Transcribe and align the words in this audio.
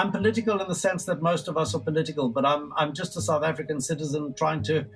I'm 0.00 0.12
political 0.12 0.58
in 0.62 0.66
the 0.66 0.74
sense 0.74 1.04
that 1.04 1.20
most 1.20 1.46
of 1.46 1.58
us 1.58 1.74
are 1.74 1.78
political, 1.78 2.30
but 2.30 2.46
I'm 2.46 2.72
I'm 2.74 2.94
just 2.94 3.18
a 3.18 3.20
South 3.20 3.44
African 3.44 3.82
citizen 3.82 4.32
trying 4.32 4.62
to 4.62 4.86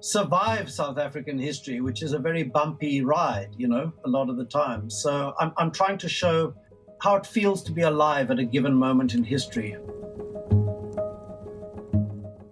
survive 0.00 0.68
South 0.68 0.98
African 0.98 1.38
history, 1.38 1.80
which 1.80 2.02
is 2.02 2.12
a 2.12 2.18
very 2.18 2.42
bumpy 2.42 3.04
ride, 3.04 3.50
you 3.56 3.68
know, 3.68 3.92
a 4.04 4.08
lot 4.08 4.28
of 4.28 4.36
the 4.36 4.44
time. 4.44 4.90
So 4.90 5.32
I'm 5.38 5.52
I'm 5.58 5.70
trying 5.70 5.98
to 5.98 6.08
show 6.08 6.54
how 7.04 7.14
it 7.14 7.24
feels 7.24 7.62
to 7.64 7.72
be 7.72 7.82
alive 7.82 8.32
at 8.32 8.40
a 8.40 8.44
given 8.44 8.74
moment 8.74 9.14
in 9.14 9.22
history. 9.22 9.76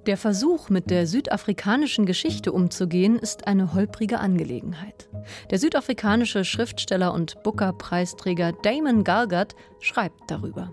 Der 0.06 0.16
Versuch, 0.16 0.70
mit 0.70 0.90
der 0.90 1.08
südafrikanischen 1.08 2.06
Geschichte 2.06 2.52
umzugehen, 2.52 3.18
ist 3.18 3.48
eine 3.48 3.74
holprige 3.74 4.20
Angelegenheit. 4.20 5.08
Der 5.50 5.58
südafrikanische 5.58 6.44
Schriftsteller 6.44 7.12
und 7.12 7.42
Booker-Preisträger 7.42 8.52
Damon 8.62 9.02
Galgard 9.02 9.56
schreibt 9.80 10.30
darüber. 10.30 10.72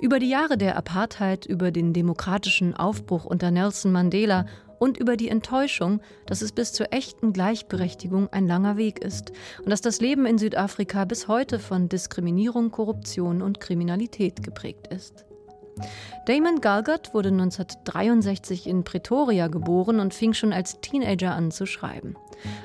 Über 0.00 0.18
die 0.18 0.28
Jahre 0.28 0.56
der 0.56 0.76
Apartheid, 0.76 1.46
über 1.46 1.70
den 1.70 1.92
demokratischen 1.92 2.74
Aufbruch 2.74 3.24
unter 3.24 3.50
Nelson 3.50 3.92
Mandela 3.92 4.46
und 4.78 4.98
über 4.98 5.16
die 5.16 5.28
Enttäuschung, 5.28 6.00
dass 6.26 6.42
es 6.42 6.52
bis 6.52 6.72
zur 6.72 6.92
echten 6.92 7.32
Gleichberechtigung 7.32 8.28
ein 8.32 8.46
langer 8.46 8.76
Weg 8.76 8.98
ist 8.98 9.32
und 9.58 9.70
dass 9.70 9.80
das 9.80 10.00
Leben 10.00 10.26
in 10.26 10.38
Südafrika 10.38 11.04
bis 11.04 11.28
heute 11.28 11.58
von 11.58 11.88
Diskriminierung, 11.88 12.70
Korruption 12.70 13.42
und 13.42 13.60
Kriminalität 13.60 14.42
geprägt 14.42 14.88
ist. 14.88 15.24
Damon 16.26 16.60
Galgott 16.60 17.12
wurde 17.12 17.28
1963 17.28 18.66
in 18.66 18.82
Pretoria 18.82 19.48
geboren 19.48 20.00
und 20.00 20.14
fing 20.14 20.32
schon 20.32 20.52
als 20.52 20.80
Teenager 20.80 21.34
an 21.34 21.50
zu 21.50 21.66
schreiben. 21.66 22.16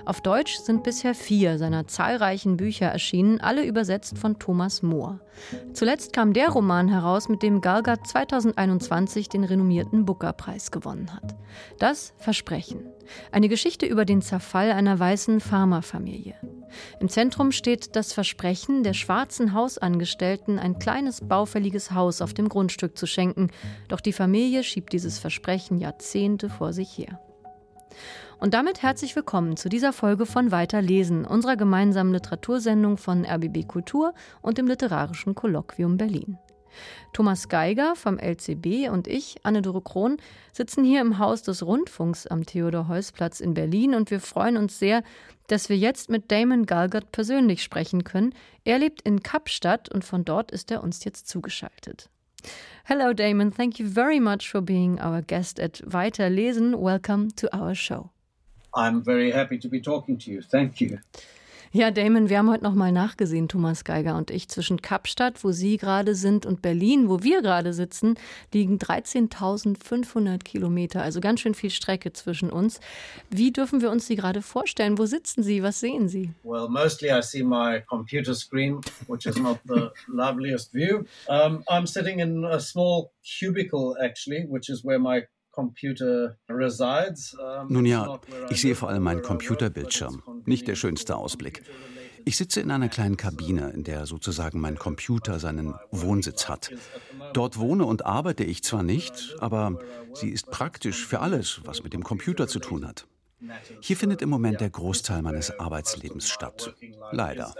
Auf 0.06 0.22
Deutsch 0.22 0.58
sind 0.58 0.84
bisher 0.84 1.14
vier 1.16 1.58
seiner 1.58 1.88
zahlreichen 1.88 2.58
Bücher 2.58 2.88
erschienen, 2.88 3.40
alle 3.40 3.66
übersetzt 3.66 4.18
von 4.18 4.40
Thomas 4.40 4.82
Mohr. 4.82 5.20
Zuletzt 5.74 6.13
kam 6.13 6.34
der 6.34 6.50
Roman 6.50 6.88
heraus, 6.88 7.30
mit 7.30 7.44
dem 7.44 7.62
Galgott 7.62 8.05
2021 8.05 9.30
den 9.30 9.44
renommierten 9.44 10.05
Booker-Preis 10.05 10.72
gewonnen 10.72 11.13
hat. 11.13 11.36
Das 11.80 12.13
Versprechen. 12.18 12.86
Eine 13.32 13.50
Geschichte 13.50 13.86
über 13.86 14.05
den 14.05 14.22
Zerfall 14.22 14.72
einer 14.72 14.98
weißen 14.98 15.40
Pharmafamilie. 15.40 16.35
Im 17.00 17.10
Zentrum 17.10 17.52
steht 17.52 17.96
das 17.96 18.13
Versprechen 18.13 18.84
der 18.84 18.94
schwarzen 18.94 19.54
Hausangestellten, 19.54 20.60
ein 20.60 20.80
kleines 20.80 21.22
baufälliges 21.22 21.91
Haus 21.91 22.22
auf 22.22 22.34
dem 22.34 22.50
Grundstück 22.50 22.98
zu 22.98 23.06
schenken, 23.06 23.50
doch 23.88 24.00
die 24.00 24.13
Familie 24.13 24.63
schiebt 24.63 24.94
dieses 24.94 25.20
Versprechen 25.20 25.78
Jahrzehnte 25.78 26.50
vor 26.50 26.74
sich 26.74 26.98
her. 26.98 27.20
Und 28.42 28.56
damit 28.56 28.82
herzlich 28.82 29.16
willkommen 29.16 29.56
zu 29.56 29.70
dieser 29.70 29.94
Folge 29.94 30.26
von 30.26 30.50
Weiterlesen, 30.50 31.26
unserer 31.26 31.56
gemeinsamen 31.56 32.12
Literatursendung 32.12 32.98
von 32.98 33.24
RBB 33.24 33.68
Kultur 33.68 34.16
und 34.42 34.58
dem 34.58 34.66
Literarischen 34.66 35.36
Kolloquium 35.36 35.98
Berlin. 35.98 36.40
Thomas 37.14 37.50
Geiger 37.50 37.96
vom 37.96 38.18
LCB 38.18 38.90
und 38.90 39.08
ich, 39.08 39.36
Anne-Dore 39.44 39.84
Krohn, 39.84 40.18
sitzen 40.54 40.84
hier 40.84 41.02
im 41.02 41.20
Haus 41.20 41.44
des 41.44 41.64
Rundfunks 41.64 42.26
am 42.26 42.44
Theodor-Heuss-Platz 42.44 43.42
in 43.42 43.54
Berlin 43.54 43.94
und 43.94 44.10
wir 44.10 44.20
freuen 44.20 44.58
uns 44.58 44.80
sehr, 44.80 45.04
dass 45.46 45.70
wir 45.70 45.78
jetzt 45.78 46.10
mit 46.10 46.32
Damon 46.32 46.66
Galgott 46.66 47.12
persönlich 47.12 47.62
sprechen 47.62 48.04
können. 48.04 48.34
Er 48.64 48.80
lebt 48.80 49.04
in 49.04 49.22
Kapstadt 49.22 49.88
und 49.90 50.04
von 50.04 50.26
dort 50.26 50.50
ist 50.50 50.72
er 50.72 50.82
uns 50.82 51.04
jetzt 51.04 51.28
zugeschaltet. 51.28 52.10
Hello, 52.86 53.14
Damon. 53.14 53.54
Thank 53.54 53.78
you 53.78 53.88
very 53.88 54.20
much 54.20 54.50
for 54.50 54.64
being 54.64 55.00
our 55.00 55.22
guest 55.22 55.60
at 55.60 55.84
Weiterlesen. 55.86 56.74
Welcome 56.74 57.28
to 57.36 57.48
our 57.56 57.76
show. 57.76 58.10
I'm 58.74 59.04
very 59.04 59.32
happy 59.32 59.58
to 59.60 59.70
be 59.70 59.82
talking 59.82 60.18
to 60.20 60.32
you. 60.32 60.41
Thank 60.41 60.82
you. 60.82 61.00
Ja, 61.74 61.90
Damon, 61.90 62.27
wir 62.27 62.38
haben 62.38 62.50
heute 62.50 62.66
noch 62.66 62.76
mal 62.76 62.91
nachgesehen, 62.91 63.48
Thomas 63.48 63.86
Geiger 63.86 64.18
und 64.18 64.30
ich. 64.30 64.50
Zwischen 64.50 64.81
Kapstadt, 64.81 65.41
wo 65.41 65.53
Sie 65.53 65.78
gerade 65.78 66.16
sind, 66.16 66.46
und 66.46 66.62
Berlin, 66.62 67.08
wo 67.08 67.24
wir 67.24 67.41
gerade 67.41 67.72
sitzen, 67.72 68.16
liegen 68.53 68.78
13.500 68.78 70.40
Kilometer, 70.44 71.01
also 71.01 71.22
ganz 71.22 71.40
schön 71.40 71.53
viel 71.53 71.69
Strecke 71.69 72.12
zwischen 72.12 72.50
uns. 72.50 72.81
Wie 73.29 73.53
dürfen 73.53 73.79
wir 73.79 73.90
uns 73.90 74.06
Sie 74.06 74.18
gerade 74.18 74.41
vorstellen? 74.41 74.97
Wo 74.97 75.06
sitzen 75.06 75.44
Sie? 75.44 75.63
Was 75.63 75.79
sehen 75.79 76.09
Sie? 76.09 76.31
Well, 76.44 76.68
mostly 76.68 77.09
I 77.09 77.22
see 77.22 77.41
my 77.41 77.81
computer 77.88 78.35
screen, 78.35 78.81
which 79.07 79.25
is 79.25 79.38
not 79.38 79.57
the 79.66 79.91
loveliest 80.09 80.74
view. 80.74 81.06
Um, 81.29 81.63
I'm 81.69 81.88
sitting 81.88 82.19
in 82.19 82.44
a 82.44 82.59
small 82.59 83.13
cubicle, 83.24 83.95
actually, 84.03 84.45
which 84.50 84.68
is 84.68 84.84
where 84.84 85.00
my 85.00 85.24
nun 87.67 87.85
ja, 87.85 88.19
ich 88.50 88.62
sehe 88.62 88.75
vor 88.75 88.89
allem 88.89 89.03
meinen 89.03 89.22
Computerbildschirm, 89.22 90.23
nicht 90.45 90.67
der 90.67 90.75
schönste 90.75 91.16
Ausblick. 91.16 91.63
Ich 92.23 92.38
sitze 92.38 92.62
in 92.62 92.69
einer 92.69 92.89
kleinen 92.89 93.17
Kabine, 93.17 93.72
in 93.72 93.84
der 93.84 94.06
sozusagen 94.06 94.59
mein 94.59 94.78
Computer 94.78 95.39
seinen 95.39 95.73
Wohnsitz 95.89 96.47
hat. 96.47 96.72
Dort 97.34 97.57
wohne 97.57 97.85
und 97.85 98.06
arbeite 98.06 98.44
ich 98.44 98.63
zwar 98.63 98.84
nicht, 98.84 99.35
aber 99.39 99.79
sie 100.13 100.29
ist 100.29 100.51
praktisch 100.51 101.06
für 101.06 101.19
alles, 101.19 101.62
was 101.66 101.83
mit 101.83 101.94
dem 101.94 102.03
Computer 102.03 102.47
zu 102.47 102.59
tun 102.59 102.88
hat. 102.88 103.07
Hier 103.79 103.97
findet 103.97 104.22
im 104.22 104.29
Moment 104.29 104.62
der 104.62 104.69
Großteil 104.69 105.23
meines 105.23 105.57
Arbeitslebens 105.59 106.29
statt. 106.29 106.75
Leider. 107.12 107.53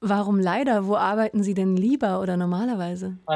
Warum 0.00 0.38
leider? 0.38 0.86
Wo 0.86 0.96
arbeiten 0.96 1.42
Sie 1.42 1.54
denn 1.54 1.76
lieber 1.76 2.20
oder 2.20 2.36
normalerweise? 2.36 3.18
Uh, 3.26 3.34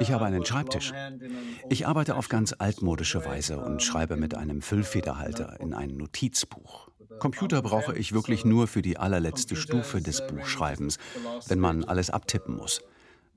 ich 0.00 0.12
habe 0.12 0.26
einen 0.26 0.44
Schreibtisch. 0.44 0.92
Ich 1.70 1.86
arbeite 1.86 2.16
auf 2.16 2.28
ganz 2.28 2.54
altmodische 2.58 3.24
Weise 3.24 3.58
und 3.58 3.82
schreibe 3.82 4.16
mit 4.16 4.34
einem 4.34 4.60
Füllfederhalter 4.60 5.58
in 5.60 5.72
ein 5.72 5.96
Notizbuch. 5.96 6.88
Computer 7.18 7.62
brauche 7.62 7.96
ich 7.96 8.12
wirklich 8.12 8.44
nur 8.44 8.66
für 8.66 8.82
die 8.82 8.98
allerletzte 8.98 9.56
Stufe 9.56 10.02
des 10.02 10.26
Buchschreibens, 10.26 10.98
wenn 11.46 11.60
man 11.60 11.84
alles 11.84 12.10
abtippen 12.10 12.56
muss. 12.56 12.82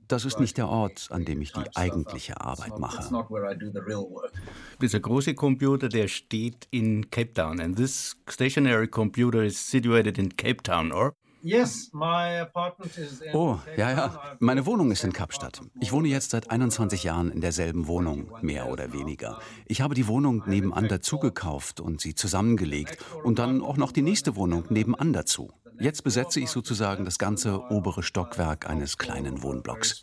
Das 0.08 0.24
ist 0.24 0.40
nicht 0.40 0.56
der 0.56 0.68
Ort, 0.68 1.08
an 1.10 1.26
dem 1.26 1.42
ich 1.42 1.52
die 1.52 1.76
eigentliche 1.76 2.40
Arbeit 2.40 2.78
mache. 2.78 3.10
Dieser 4.80 5.00
große 5.00 5.34
Computer, 5.34 5.90
der 5.90 6.08
steht 6.08 6.66
in 6.70 7.10
Cape 7.10 7.34
Town. 7.34 7.60
And 7.60 7.76
this 7.76 8.16
stationary 8.28 8.88
computer 8.88 9.42
is 9.42 9.70
situated 9.70 10.16
in 10.16 10.34
Cape 10.34 10.62
Town, 10.62 10.92
or? 10.92 11.12
Oh, 13.32 13.58
ja, 13.76 13.90
ja. 13.90 14.36
Meine 14.40 14.66
Wohnung 14.66 14.90
ist 14.90 15.04
in 15.04 15.12
Kapstadt. 15.12 15.60
Ich 15.80 15.92
wohne 15.92 16.08
jetzt 16.08 16.30
seit 16.30 16.50
21 16.50 17.04
Jahren 17.04 17.30
in 17.30 17.40
derselben 17.40 17.86
Wohnung, 17.86 18.32
mehr 18.42 18.68
oder 18.70 18.92
weniger. 18.92 19.38
Ich 19.66 19.80
habe 19.80 19.94
die 19.94 20.08
Wohnung 20.08 20.42
nebenan 20.46 20.88
dazu 20.88 21.18
gekauft 21.18 21.80
und 21.80 22.00
sie 22.00 22.14
zusammengelegt 22.14 22.98
und 23.22 23.38
dann 23.38 23.62
auch 23.62 23.76
noch 23.76 23.92
die 23.92 24.02
nächste 24.02 24.36
Wohnung 24.36 24.64
nebenan 24.68 25.12
dazu. 25.12 25.52
Jetzt 25.80 26.02
besetze 26.02 26.40
ich 26.40 26.50
sozusagen 26.50 27.04
das 27.04 27.18
ganze 27.18 27.60
obere 27.70 28.02
Stockwerk 28.02 28.68
eines 28.68 28.98
kleinen 28.98 29.42
Wohnblocks. 29.42 30.02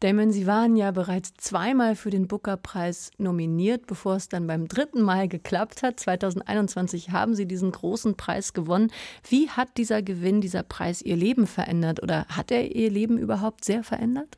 Damon, 0.00 0.30
Sie 0.30 0.46
waren 0.46 0.76
ja 0.76 0.90
bereits 0.90 1.32
zweimal 1.34 1.96
für 1.96 2.10
den 2.10 2.28
Booker-Preis 2.28 3.10
nominiert, 3.18 3.86
bevor 3.86 4.16
es 4.16 4.28
dann 4.28 4.46
beim 4.46 4.68
dritten 4.68 5.02
Mal 5.02 5.28
geklappt 5.28 5.82
hat. 5.82 5.98
2021 6.00 7.10
haben 7.10 7.34
Sie 7.34 7.46
diesen 7.46 7.72
großen 7.72 8.16
Preis 8.16 8.52
gewonnen. 8.52 8.92
Wie 9.28 9.48
hat 9.48 9.76
dieser 9.76 10.02
Gewinn, 10.02 10.40
dieser 10.40 10.62
Preis 10.62 11.02
Ihr 11.02 11.16
Leben 11.16 11.46
verändert 11.46 12.02
oder 12.02 12.26
hat 12.26 12.50
er 12.50 12.74
Ihr 12.74 12.90
Leben 12.90 13.18
überhaupt 13.18 13.64
sehr 13.64 13.82
verändert? 13.82 14.36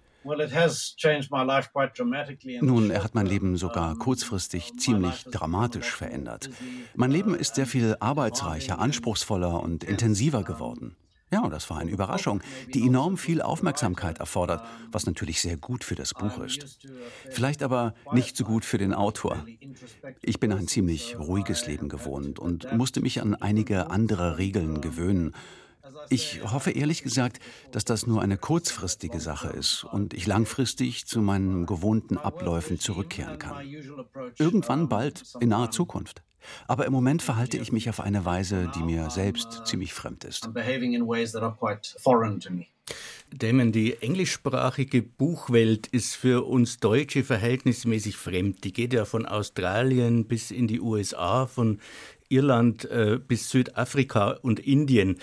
Nun, 2.61 2.91
er 2.91 3.05
hat 3.05 3.15
mein 3.15 3.27
Leben 3.27 3.57
sogar 3.57 3.97
kurzfristig 3.97 4.77
ziemlich 4.79 5.25
dramatisch 5.25 5.91
verändert. 5.91 6.51
Mein 6.95 7.11
Leben 7.11 7.35
ist 7.35 7.55
sehr 7.55 7.67
viel 7.67 7.97
arbeitsreicher, 8.01 8.79
anspruchsvoller 8.79 9.63
und 9.63 9.85
intensiver 9.85 10.43
geworden. 10.43 10.97
Ja, 11.31 11.47
das 11.49 11.69
war 11.69 11.79
eine 11.79 11.91
Überraschung, 11.91 12.43
die 12.73 12.87
enorm 12.87 13.19
viel 13.19 13.43
Aufmerksamkeit 13.43 14.19
erfordert, 14.19 14.63
was 14.91 15.05
natürlich 15.05 15.41
sehr 15.43 15.59
gut 15.59 15.85
für 15.85 15.95
das 15.95 16.15
Buch 16.15 16.39
ist. 16.39 16.79
Vielleicht 17.31 17.63
aber 17.63 17.95
nicht 18.13 18.37
so 18.37 18.45
gut 18.45 18.65
für 18.65 18.79
den 18.79 18.95
Autor. 18.95 19.45
Ich 20.23 20.41
bin 20.41 20.53
ein 20.53 20.69
ziemlich 20.69 21.19
ruhiges 21.19 21.67
Leben 21.67 21.91
gewohnt 21.91 22.39
und 22.39 22.73
musste 22.73 23.03
mich 23.03 23.21
an 23.21 23.35
einige 23.35 23.91
andere 23.91 24.39
Regeln 24.39 24.81
gewöhnen 24.81 25.35
ich 26.11 26.41
hoffe 26.43 26.71
ehrlich 26.71 27.03
gesagt, 27.03 27.41
dass 27.73 27.85
das 27.85 28.07
nur 28.07 28.23
eine 28.23 28.37
kurzfristige 28.37 29.21
Sache 29.21 29.49
ist 29.49 29.85
und 29.85 30.15
ich 30.15 30.27
langfristig 30.27 31.07
zu 31.07 31.21
meinen 31.21 31.67
gewohnten 31.67 32.19
Abläufen 32.19 32.79
zurückkehren 32.79 33.39
kann. 33.39 33.67
Irgendwann 34.39 34.89
bald, 34.89 35.25
in 35.41 35.51
naher 35.51 35.71
Zukunft. 35.71 36.23
Aber 36.67 36.87
im 36.87 36.93
Moment 36.93 37.23
verhalte 37.23 37.59
ich 37.59 37.73
mich 37.73 37.91
auf 37.91 38.01
eine 38.01 38.25
Weise, 38.25 38.71
die 38.75 38.83
mir 38.83 39.11
selbst 39.11 39.67
ziemlich 39.67 39.93
fremd 39.93 40.25
ist. 40.25 40.49
Damon, 43.31 43.73
die 43.73 44.01
englischsprachige 44.01 45.03
Buchwelt 45.03 45.87
ist 45.89 46.17
für 46.17 46.47
uns 46.47 46.79
Deutsche 46.79 47.23
verhältnismäßig 47.25 48.17
fremd. 48.17 48.65
Die 48.65 48.73
geht 48.73 48.95
ja 48.95 49.05
von 49.05 49.27
Australien 49.27 50.27
bis 50.27 50.51
in 50.51 50.67
die 50.67 50.81
USA, 50.81 51.47
von 51.47 51.81
Irland 52.31 52.85
äh, 52.87 53.19
bis 53.19 53.51
Südafrika 53.51 54.39
und 54.43 54.61
Indien. 54.61 55.19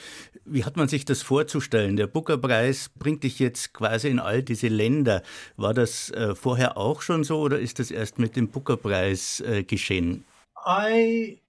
Wie 0.45 0.63
hat 0.63 0.77
man 0.77 0.87
sich 0.87 1.05
das 1.05 1.23
vorzustellen? 1.23 1.95
Der 1.95 2.05
Booker-Preis 2.05 2.89
bringt 2.99 3.23
dich 3.23 3.39
jetzt 3.39 3.73
quasi 3.73 4.09
in 4.09 4.19
all 4.19 4.43
diese 4.43 4.67
Länder. 4.67 5.23
War 5.57 5.73
das 5.73 6.11
äh, 6.11 6.35
vorher 6.35 6.77
auch 6.77 7.01
schon 7.01 7.23
so 7.23 7.39
oder 7.39 7.59
ist 7.59 7.79
das 7.79 7.89
erst 7.89 8.19
mit 8.19 8.35
dem 8.35 8.49
Booker-Preis 8.49 9.39
äh, 9.41 9.63
geschehen? 9.63 10.23
I 10.67 11.39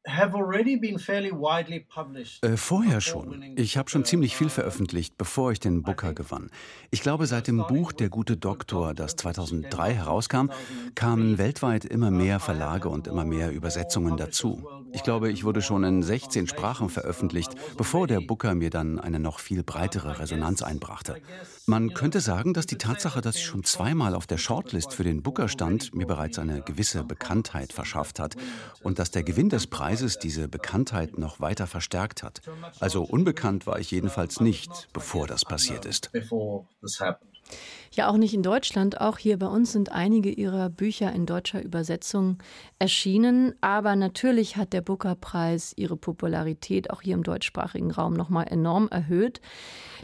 äh, 2.42 2.56
vorher 2.56 3.00
schon. 3.00 3.42
Ich 3.56 3.76
habe 3.76 3.90
schon 3.90 4.04
ziemlich 4.04 4.36
viel 4.36 4.48
veröffentlicht, 4.48 5.18
bevor 5.18 5.52
ich 5.52 5.60
den 5.60 5.82
Booker 5.82 6.14
gewann. 6.14 6.50
Ich 6.90 7.02
glaube, 7.02 7.26
seit 7.26 7.48
dem 7.48 7.66
Buch 7.66 7.92
Der 7.92 8.08
gute 8.08 8.36
Doktor, 8.36 8.94
das 8.94 9.16
2003 9.16 9.94
herauskam, 9.94 10.50
kamen 10.94 11.38
weltweit 11.38 11.84
immer 11.84 12.10
mehr 12.10 12.40
Verlage 12.40 12.88
und 12.88 13.08
immer 13.08 13.24
mehr 13.24 13.50
Übersetzungen 13.50 14.16
dazu. 14.16 14.66
Ich 14.92 15.02
glaube, 15.02 15.30
ich 15.30 15.44
wurde 15.44 15.60
schon 15.60 15.84
in 15.84 16.02
16 16.02 16.46
Sprachen 16.46 16.88
veröffentlicht, 16.88 17.50
bevor 17.76 18.06
der 18.06 18.20
Booker 18.20 18.54
mir 18.54 18.70
dann 18.70 18.98
eine 18.98 19.18
noch 19.18 19.40
viel 19.40 19.62
breitere 19.62 20.20
Resonanz 20.20 20.62
einbrachte. 20.62 21.16
Man 21.66 21.94
könnte 21.94 22.20
sagen, 22.20 22.54
dass 22.54 22.66
die 22.66 22.78
Tatsache, 22.78 23.20
dass 23.20 23.36
ich 23.36 23.44
schon 23.44 23.64
zweimal 23.64 24.14
auf 24.14 24.26
der 24.26 24.38
Shortlist 24.38 24.94
für 24.94 25.02
den 25.02 25.22
Booker 25.22 25.48
stand, 25.48 25.94
mir 25.94 26.06
bereits 26.06 26.38
eine 26.38 26.62
gewisse 26.62 27.02
Bekanntheit 27.02 27.72
verschafft 27.72 28.20
hat 28.20 28.36
und 28.82 28.98
dass 29.00 29.10
der 29.10 29.24
Gewinn 29.24 29.48
des 29.48 29.66
Preises 29.66 29.95
Preises 29.96 30.18
diese 30.18 30.46
Bekanntheit 30.46 31.16
noch 31.16 31.40
weiter 31.40 31.66
verstärkt 31.66 32.22
hat. 32.22 32.42
Also 32.80 33.02
unbekannt 33.02 33.66
war 33.66 33.78
ich 33.78 33.90
jedenfalls 33.90 34.40
nicht, 34.40 34.88
bevor 34.92 35.26
das 35.26 35.46
passiert 35.46 35.86
ist. 35.86 36.10
Ja, 37.92 38.08
auch 38.08 38.18
nicht 38.18 38.34
in 38.34 38.42
Deutschland. 38.42 39.00
Auch 39.00 39.16
hier 39.16 39.38
bei 39.38 39.46
uns 39.46 39.72
sind 39.72 39.92
einige 39.92 40.30
ihrer 40.30 40.68
Bücher 40.68 41.12
in 41.12 41.24
deutscher 41.24 41.62
Übersetzung 41.62 42.42
erschienen. 42.78 43.54
Aber 43.62 43.96
natürlich 43.96 44.58
hat 44.58 44.74
der 44.74 44.82
Booker-Preis 44.82 45.72
ihre 45.76 45.96
Popularität 45.96 46.90
auch 46.90 47.00
hier 47.00 47.14
im 47.14 47.22
deutschsprachigen 47.22 47.90
Raum 47.90 48.12
nochmal 48.12 48.48
enorm 48.50 48.88
erhöht. 48.88 49.40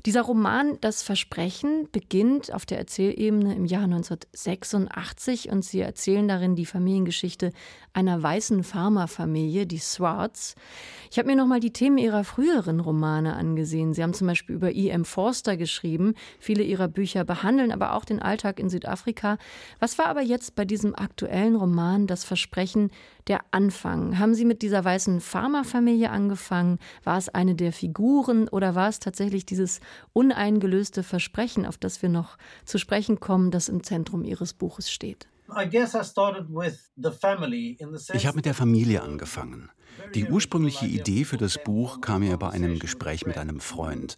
Dieser 0.07 0.23
Roman 0.23 0.79
Das 0.81 1.03
Versprechen 1.03 1.89
beginnt 1.93 2.53
auf 2.53 2.67
der 2.67 2.79
Erzählebene 2.79 3.55
im 3.55 3.67
Jahr 3.67 3.85
1986 3.85 5.51
und 5.51 5.65
sie 5.65 5.81
erzählen 5.81 6.27
darin 6.27 6.57
die 6.57 6.67
Familiengeschichte 6.67 7.53
einer 7.93 8.23
weißen 8.23 8.65
Farmerfamilie, 8.65 9.67
die 9.67 9.79
Swartz. 9.79 10.55
Ich 11.11 11.19
habe 11.19 11.29
mir 11.29 11.37
nochmal 11.37 11.61
die 11.61 11.73
Themen 11.73 11.99
ihrer 11.99 12.25
früheren 12.25 12.81
Romane 12.81 13.37
angesehen. 13.37 13.93
Sie 13.93 14.03
haben 14.03 14.15
zum 14.15 14.27
Beispiel 14.27 14.57
über 14.57 14.73
E.M. 14.73 15.05
Forster 15.05 15.57
geschrieben. 15.57 16.15
Viele 16.39 16.63
ihrer 16.63 16.89
Bücher 16.89 17.25
behandeln 17.25 17.71
aber 17.71 17.95
auch 17.95 18.05
den 18.05 18.23
Alltag 18.23 18.59
in 18.59 18.71
Südafrika. 18.71 19.37
Was 19.79 19.99
war 19.99 20.07
aber 20.07 20.23
jetzt 20.23 20.55
bei 20.55 20.65
diesem 20.65 20.95
aktuellen 20.95 21.55
Roman 21.55 22.07
Das 22.07 22.25
Versprechen 22.25 22.91
der 23.29 23.41
Anfang? 23.51 24.19
Haben 24.19 24.35
Sie 24.35 24.47
mit 24.47 24.63
dieser 24.63 24.85
weißen 24.85 25.21
Farmerfamilie 25.21 26.11
angefangen? 26.11 26.79
War 27.05 27.19
es 27.19 27.29
eine 27.29 27.55
der 27.55 27.73
Figuren 27.73 28.49
oder 28.49 28.75
war 28.75 28.89
es 28.89 28.99
tatsächlich 28.99 29.45
dieses 29.45 29.82
uneingelöste 30.13 31.03
Versprechen, 31.03 31.67
auf 31.67 31.79
das 31.79 32.03
wir 32.03 32.09
noch 32.09 32.37
zu 32.65 32.79
sprechen 32.79 33.21
kommen, 33.21 33.51
das 33.51 33.69
im 33.69 33.83
Zentrum 33.83 34.25
Ihres 34.25 34.53
Buches 34.53 34.91
steht? 34.91 35.29
Ich 38.15 38.27
habe 38.27 38.37
mit 38.37 38.45
der 38.47 38.55
Familie 38.55 39.03
angefangen. 39.03 39.71
Die 40.15 40.25
ursprüngliche 40.27 40.87
Idee 40.87 41.25
für 41.25 41.37
das 41.37 41.59
Buch 41.63 42.01
kam 42.01 42.21
mir 42.21 42.37
bei 42.37 42.51
einem 42.51 42.79
Gespräch 42.79 43.27
mit 43.27 43.37
einem 43.37 43.61
Freund. 43.61 44.17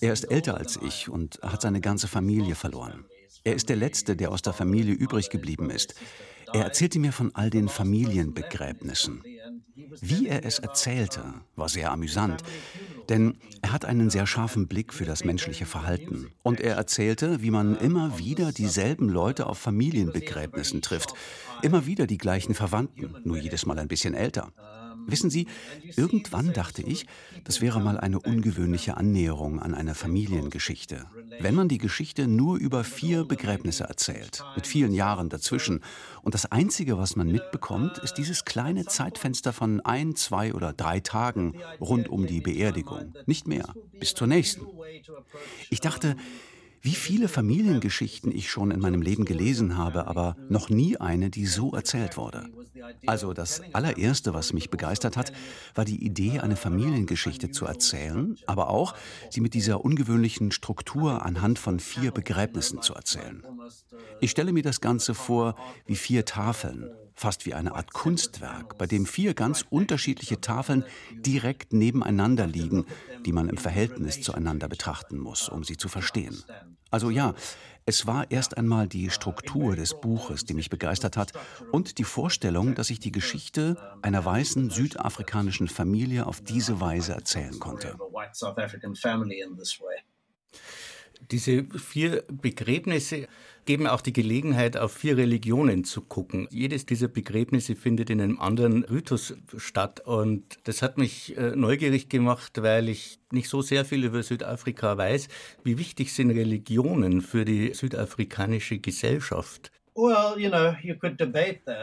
Er 0.00 0.12
ist 0.12 0.24
älter 0.24 0.56
als 0.56 0.76
ich 0.76 1.08
und 1.08 1.40
hat 1.42 1.62
seine 1.62 1.80
ganze 1.80 2.08
Familie 2.08 2.54
verloren. 2.54 3.06
Er 3.44 3.54
ist 3.54 3.68
der 3.68 3.76
Letzte, 3.76 4.16
der 4.16 4.30
aus 4.32 4.42
der 4.42 4.52
Familie 4.52 4.94
übrig 4.94 5.30
geblieben 5.30 5.70
ist. 5.70 5.94
Er 6.52 6.64
erzählte 6.64 6.98
mir 6.98 7.12
von 7.12 7.34
all 7.34 7.50
den 7.50 7.68
Familienbegräbnissen. 7.68 9.22
Wie 10.00 10.26
er 10.26 10.44
es 10.44 10.58
erzählte, 10.58 11.22
war 11.54 11.68
sehr 11.68 11.90
amüsant, 11.90 12.42
denn 13.08 13.38
er 13.62 13.72
hat 13.72 13.84
einen 13.84 14.10
sehr 14.10 14.26
scharfen 14.26 14.66
Blick 14.66 14.92
für 14.92 15.04
das 15.04 15.24
menschliche 15.24 15.66
Verhalten. 15.66 16.28
Und 16.42 16.60
er 16.60 16.76
erzählte, 16.76 17.42
wie 17.42 17.50
man 17.50 17.76
immer 17.76 18.18
wieder 18.18 18.52
dieselben 18.52 19.08
Leute 19.08 19.46
auf 19.46 19.58
Familienbegräbnissen 19.58 20.82
trifft, 20.82 21.14
immer 21.62 21.86
wieder 21.86 22.06
die 22.06 22.18
gleichen 22.18 22.54
Verwandten, 22.54 23.14
nur 23.24 23.36
jedes 23.36 23.66
Mal 23.66 23.78
ein 23.78 23.88
bisschen 23.88 24.14
älter. 24.14 24.52
Wissen 25.06 25.30
Sie, 25.30 25.46
irgendwann 25.96 26.52
dachte 26.52 26.82
ich, 26.82 27.06
das 27.44 27.60
wäre 27.60 27.80
mal 27.80 27.98
eine 27.98 28.20
ungewöhnliche 28.20 28.96
Annäherung 28.96 29.60
an 29.60 29.74
eine 29.74 29.94
Familiengeschichte. 29.94 31.06
Wenn 31.40 31.54
man 31.54 31.68
die 31.68 31.78
Geschichte 31.78 32.26
nur 32.26 32.56
über 32.58 32.84
vier 32.84 33.24
Begräbnisse 33.24 33.84
erzählt, 33.84 34.44
mit 34.54 34.66
vielen 34.66 34.92
Jahren 34.92 35.28
dazwischen, 35.28 35.80
und 36.22 36.34
das 36.34 36.50
Einzige, 36.50 36.98
was 36.98 37.14
man 37.14 37.30
mitbekommt, 37.30 37.98
ist 37.98 38.14
dieses 38.14 38.44
kleine 38.44 38.84
Zeitfenster 38.86 39.52
von 39.52 39.80
ein, 39.82 40.16
zwei 40.16 40.54
oder 40.54 40.72
drei 40.72 41.00
Tagen 41.00 41.54
rund 41.80 42.08
um 42.08 42.26
die 42.26 42.40
Beerdigung. 42.40 43.14
Nicht 43.26 43.46
mehr, 43.46 43.72
bis 44.00 44.14
zur 44.14 44.26
nächsten. 44.26 44.66
Ich 45.70 45.80
dachte, 45.80 46.16
wie 46.86 46.94
viele 46.94 47.26
Familiengeschichten 47.26 48.30
ich 48.30 48.48
schon 48.48 48.70
in 48.70 48.78
meinem 48.78 49.02
Leben 49.02 49.24
gelesen 49.24 49.76
habe, 49.76 50.06
aber 50.06 50.36
noch 50.48 50.70
nie 50.70 50.96
eine, 50.96 51.30
die 51.30 51.44
so 51.46 51.72
erzählt 51.72 52.16
wurde. 52.16 52.48
Also 53.06 53.32
das 53.32 53.60
allererste, 53.72 54.34
was 54.34 54.52
mich 54.52 54.70
begeistert 54.70 55.16
hat, 55.16 55.32
war 55.74 55.84
die 55.84 56.04
Idee, 56.04 56.38
eine 56.38 56.54
Familiengeschichte 56.54 57.50
zu 57.50 57.66
erzählen, 57.66 58.38
aber 58.46 58.70
auch 58.70 58.94
sie 59.30 59.40
mit 59.40 59.54
dieser 59.54 59.84
ungewöhnlichen 59.84 60.52
Struktur 60.52 61.26
anhand 61.26 61.58
von 61.58 61.80
vier 61.80 62.12
Begräbnissen 62.12 62.80
zu 62.82 62.94
erzählen. 62.94 63.42
Ich 64.20 64.30
stelle 64.30 64.52
mir 64.52 64.62
das 64.62 64.80
Ganze 64.80 65.14
vor 65.14 65.56
wie 65.86 65.96
vier 65.96 66.24
Tafeln, 66.24 66.88
fast 67.16 67.46
wie 67.46 67.54
eine 67.54 67.74
Art 67.74 67.92
Kunstwerk, 67.92 68.78
bei 68.78 68.86
dem 68.86 69.06
vier 69.06 69.34
ganz 69.34 69.64
unterschiedliche 69.68 70.40
Tafeln 70.40 70.84
direkt 71.12 71.72
nebeneinander 71.72 72.46
liegen, 72.46 72.84
die 73.24 73.32
man 73.32 73.48
im 73.48 73.56
Verhältnis 73.56 74.20
zueinander 74.20 74.68
betrachten 74.68 75.18
muss, 75.18 75.48
um 75.48 75.64
sie 75.64 75.76
zu 75.76 75.88
verstehen. 75.88 76.44
Also 76.90 77.10
ja, 77.10 77.34
es 77.86 78.06
war 78.06 78.30
erst 78.30 78.56
einmal 78.56 78.88
die 78.88 79.10
Struktur 79.10 79.76
des 79.76 80.00
Buches, 80.00 80.44
die 80.44 80.54
mich 80.54 80.70
begeistert 80.70 81.16
hat, 81.16 81.32
und 81.72 81.98
die 81.98 82.04
Vorstellung, 82.04 82.74
dass 82.74 82.90
ich 82.90 83.00
die 83.00 83.12
Geschichte 83.12 83.76
einer 84.02 84.24
weißen 84.24 84.70
südafrikanischen 84.70 85.68
Familie 85.68 86.26
auf 86.26 86.40
diese 86.40 86.80
Weise 86.80 87.12
erzählen 87.12 87.58
konnte. 87.58 87.96
Diese 91.30 91.64
vier 91.64 92.24
Begräbnisse 92.28 93.28
geben 93.64 93.86
auch 93.86 94.00
die 94.00 94.12
Gelegenheit, 94.12 94.76
auf 94.76 94.92
vier 94.92 95.16
Religionen 95.16 95.84
zu 95.84 96.00
gucken. 96.00 96.46
Jedes 96.50 96.86
dieser 96.86 97.08
Begräbnisse 97.08 97.74
findet 97.74 98.10
in 98.10 98.20
einem 98.20 98.40
anderen 98.40 98.84
Ritus 98.84 99.34
statt. 99.56 100.00
Und 100.00 100.58
das 100.64 100.82
hat 100.82 100.98
mich 100.98 101.36
äh, 101.36 101.54
neugierig 101.56 102.08
gemacht, 102.08 102.62
weil 102.62 102.88
ich 102.88 103.18
nicht 103.32 103.48
so 103.48 103.62
sehr 103.62 103.84
viel 103.84 104.04
über 104.04 104.22
Südafrika 104.22 104.96
weiß. 104.96 105.28
Wie 105.64 105.78
wichtig 105.78 106.12
sind 106.12 106.30
Religionen 106.30 107.20
für 107.22 107.44
die 107.44 107.74
südafrikanische 107.74 108.78
Gesellschaft? 108.78 109.72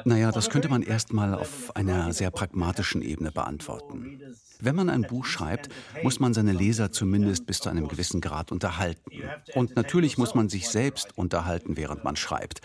Naja, 0.05 0.31
das 0.31 0.51
könnte 0.51 0.69
man 0.69 0.83
erstmal 0.83 1.33
auf 1.33 1.75
einer 1.75 2.13
sehr 2.13 2.29
pragmatischen 2.29 3.01
Ebene 3.01 3.31
beantworten. 3.31 4.19
Wenn 4.63 4.77
man 4.77 4.89
ein 4.89 5.01
Buch 5.01 5.25
schreibt, 5.25 5.67
muss 6.03 6.21
man 6.21 6.33
seine 6.33 6.53
Leser 6.53 6.89
zumindest 6.89 7.45
bis 7.45 7.59
zu 7.59 7.69
einem 7.69 7.89
gewissen 7.89 8.21
Grad 8.21 8.49
unterhalten. 8.49 9.11
Und 9.55 9.75
natürlich 9.75 10.17
muss 10.17 10.35
man 10.35 10.47
sich 10.47 10.69
selbst 10.69 11.17
unterhalten, 11.17 11.75
während 11.75 12.05
man 12.05 12.15
schreibt. 12.15 12.61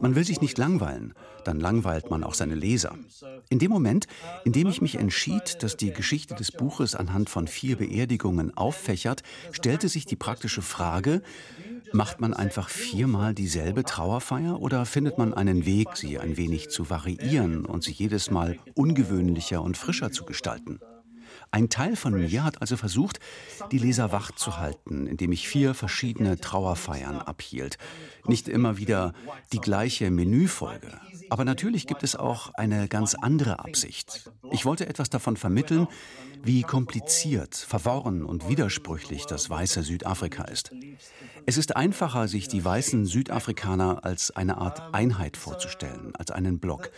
Man 0.00 0.14
will 0.14 0.24
sich 0.24 0.40
nicht 0.40 0.56
langweilen, 0.56 1.12
dann 1.44 1.60
langweilt 1.60 2.08
man 2.08 2.24
auch 2.24 2.32
seine 2.32 2.54
Leser. 2.54 2.96
In 3.50 3.58
dem 3.58 3.70
Moment, 3.70 4.06
in 4.46 4.52
dem 4.52 4.66
ich 4.66 4.80
mich 4.80 4.94
entschied, 4.94 5.62
dass 5.62 5.76
die 5.76 5.92
Geschichte 5.92 6.34
des 6.34 6.52
Buches 6.52 6.94
anhand 6.94 7.28
von 7.28 7.46
vier 7.46 7.76
Beerdigungen 7.76 8.56
auffächert, 8.56 9.22
stellte 9.50 9.90
sich 9.90 10.06
die 10.06 10.16
praktische 10.16 10.62
Frage, 10.62 11.20
Macht 11.94 12.22
man 12.22 12.32
einfach 12.32 12.70
viermal 12.70 13.34
dieselbe 13.34 13.84
Trauerfeier 13.84 14.58
oder 14.62 14.86
findet 14.86 15.18
man 15.18 15.34
einen 15.34 15.66
Weg, 15.66 15.88
sie 15.94 16.18
ein 16.18 16.38
wenig 16.38 16.70
zu 16.70 16.88
variieren 16.88 17.66
und 17.66 17.84
sie 17.84 17.92
jedes 17.92 18.30
Mal 18.30 18.56
ungewöhnlicher 18.74 19.60
und 19.60 19.76
frischer 19.76 20.10
zu 20.10 20.24
gestalten? 20.24 20.80
Ein 21.54 21.68
Teil 21.68 21.96
von 21.96 22.14
mir 22.14 22.44
hat 22.44 22.62
also 22.62 22.78
versucht, 22.78 23.20
die 23.72 23.78
Leser 23.78 24.10
wach 24.10 24.30
zu 24.32 24.56
halten, 24.56 25.06
indem 25.06 25.32
ich 25.32 25.46
vier 25.46 25.74
verschiedene 25.74 26.38
Trauerfeiern 26.38 27.20
abhielt. 27.20 27.76
Nicht 28.26 28.48
immer 28.48 28.78
wieder 28.78 29.12
die 29.52 29.60
gleiche 29.60 30.10
Menüfolge. 30.10 30.92
Aber 31.30 31.44
natürlich 31.44 31.86
gibt 31.86 32.02
es 32.02 32.14
auch 32.14 32.52
eine 32.54 32.88
ganz 32.88 33.14
andere 33.14 33.60
Absicht. 33.60 34.30
Ich 34.50 34.64
wollte 34.66 34.86
etwas 34.86 35.08
davon 35.10 35.36
vermitteln, 35.36 35.88
wie 36.42 36.62
kompliziert, 36.62 37.54
verworren 37.54 38.24
und 38.24 38.48
widersprüchlich 38.48 39.26
das 39.26 39.48
weiße 39.48 39.82
Südafrika 39.82 40.44
ist. 40.44 40.72
Es 41.46 41.56
ist 41.56 41.74
einfacher, 41.74 42.28
sich 42.28 42.48
die 42.48 42.64
weißen 42.64 43.06
Südafrikaner 43.06 44.04
als 44.04 44.30
eine 44.30 44.58
Art 44.58 44.94
Einheit 44.94 45.36
vorzustellen, 45.36 46.14
als 46.16 46.30
einen 46.30 46.58
Block. 46.58 46.90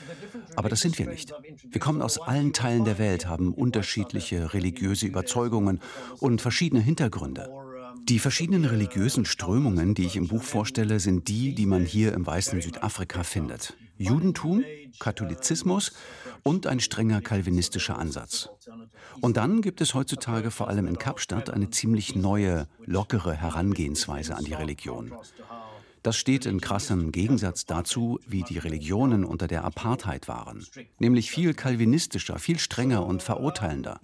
Aber 0.57 0.69
das 0.69 0.81
sind 0.81 0.99
wir 0.99 1.07
nicht. 1.07 1.33
Wir 1.71 1.81
kommen 1.81 2.03
aus 2.03 2.19
allen 2.19 2.53
Teilen 2.53 2.85
der 2.85 2.99
Welt, 2.99 3.27
haben 3.27 3.55
unterschiedliche 3.55 4.53
religiöse 4.53 5.07
Überzeugungen 5.07 5.81
und 6.19 6.43
verschiedene 6.43 6.83
Hintergründe. 6.83 7.49
Die 8.05 8.19
verschiedenen 8.19 8.67
religiösen 8.67 9.25
Strömungen, 9.25 9.95
die 9.95 10.05
ich 10.05 10.17
im 10.17 10.29
Buch 10.29 10.43
vorstelle, 10.43 11.01
sind 11.01 11.29
die, 11.29 11.55
die 11.55 11.65
man 11.65 11.87
hier 11.87 12.13
im 12.13 12.27
weißen 12.27 12.61
Südafrika 12.61 13.23
findet. 13.23 13.79
Judentum, 13.97 14.63
Katholizismus 14.99 15.93
und 16.43 16.67
ein 16.67 16.81
strenger 16.81 17.23
kalvinistischer 17.23 17.99
Ansatz. 17.99 18.51
Und 19.23 19.39
dann 19.39 19.63
gibt 19.63 19.81
es 19.81 19.95
heutzutage 19.95 20.51
vor 20.51 20.69
allem 20.69 20.87
in 20.87 20.99
Kapstadt 20.99 21.49
eine 21.49 21.71
ziemlich 21.71 22.15
neue, 22.15 22.69
lockere 22.85 23.33
Herangehensweise 23.33 24.37
an 24.37 24.45
die 24.45 24.53
Religion. 24.53 25.11
Das 26.03 26.19
steht 26.19 26.45
in 26.45 26.61
krassem 26.61 27.13
Gegensatz 27.13 27.65
dazu, 27.65 28.21
wie 28.27 28.43
die 28.43 28.59
Religionen 28.59 29.25
unter 29.25 29.47
der 29.47 29.65
Apartheid 29.65 30.29
waren, 30.29 30.67
nämlich 30.99 31.31
viel 31.31 31.55
kalvinistischer, 31.55 32.39
viel 32.39 32.59
strenger 32.59 33.07
und 33.07 33.23
verurteilender. 33.23 33.99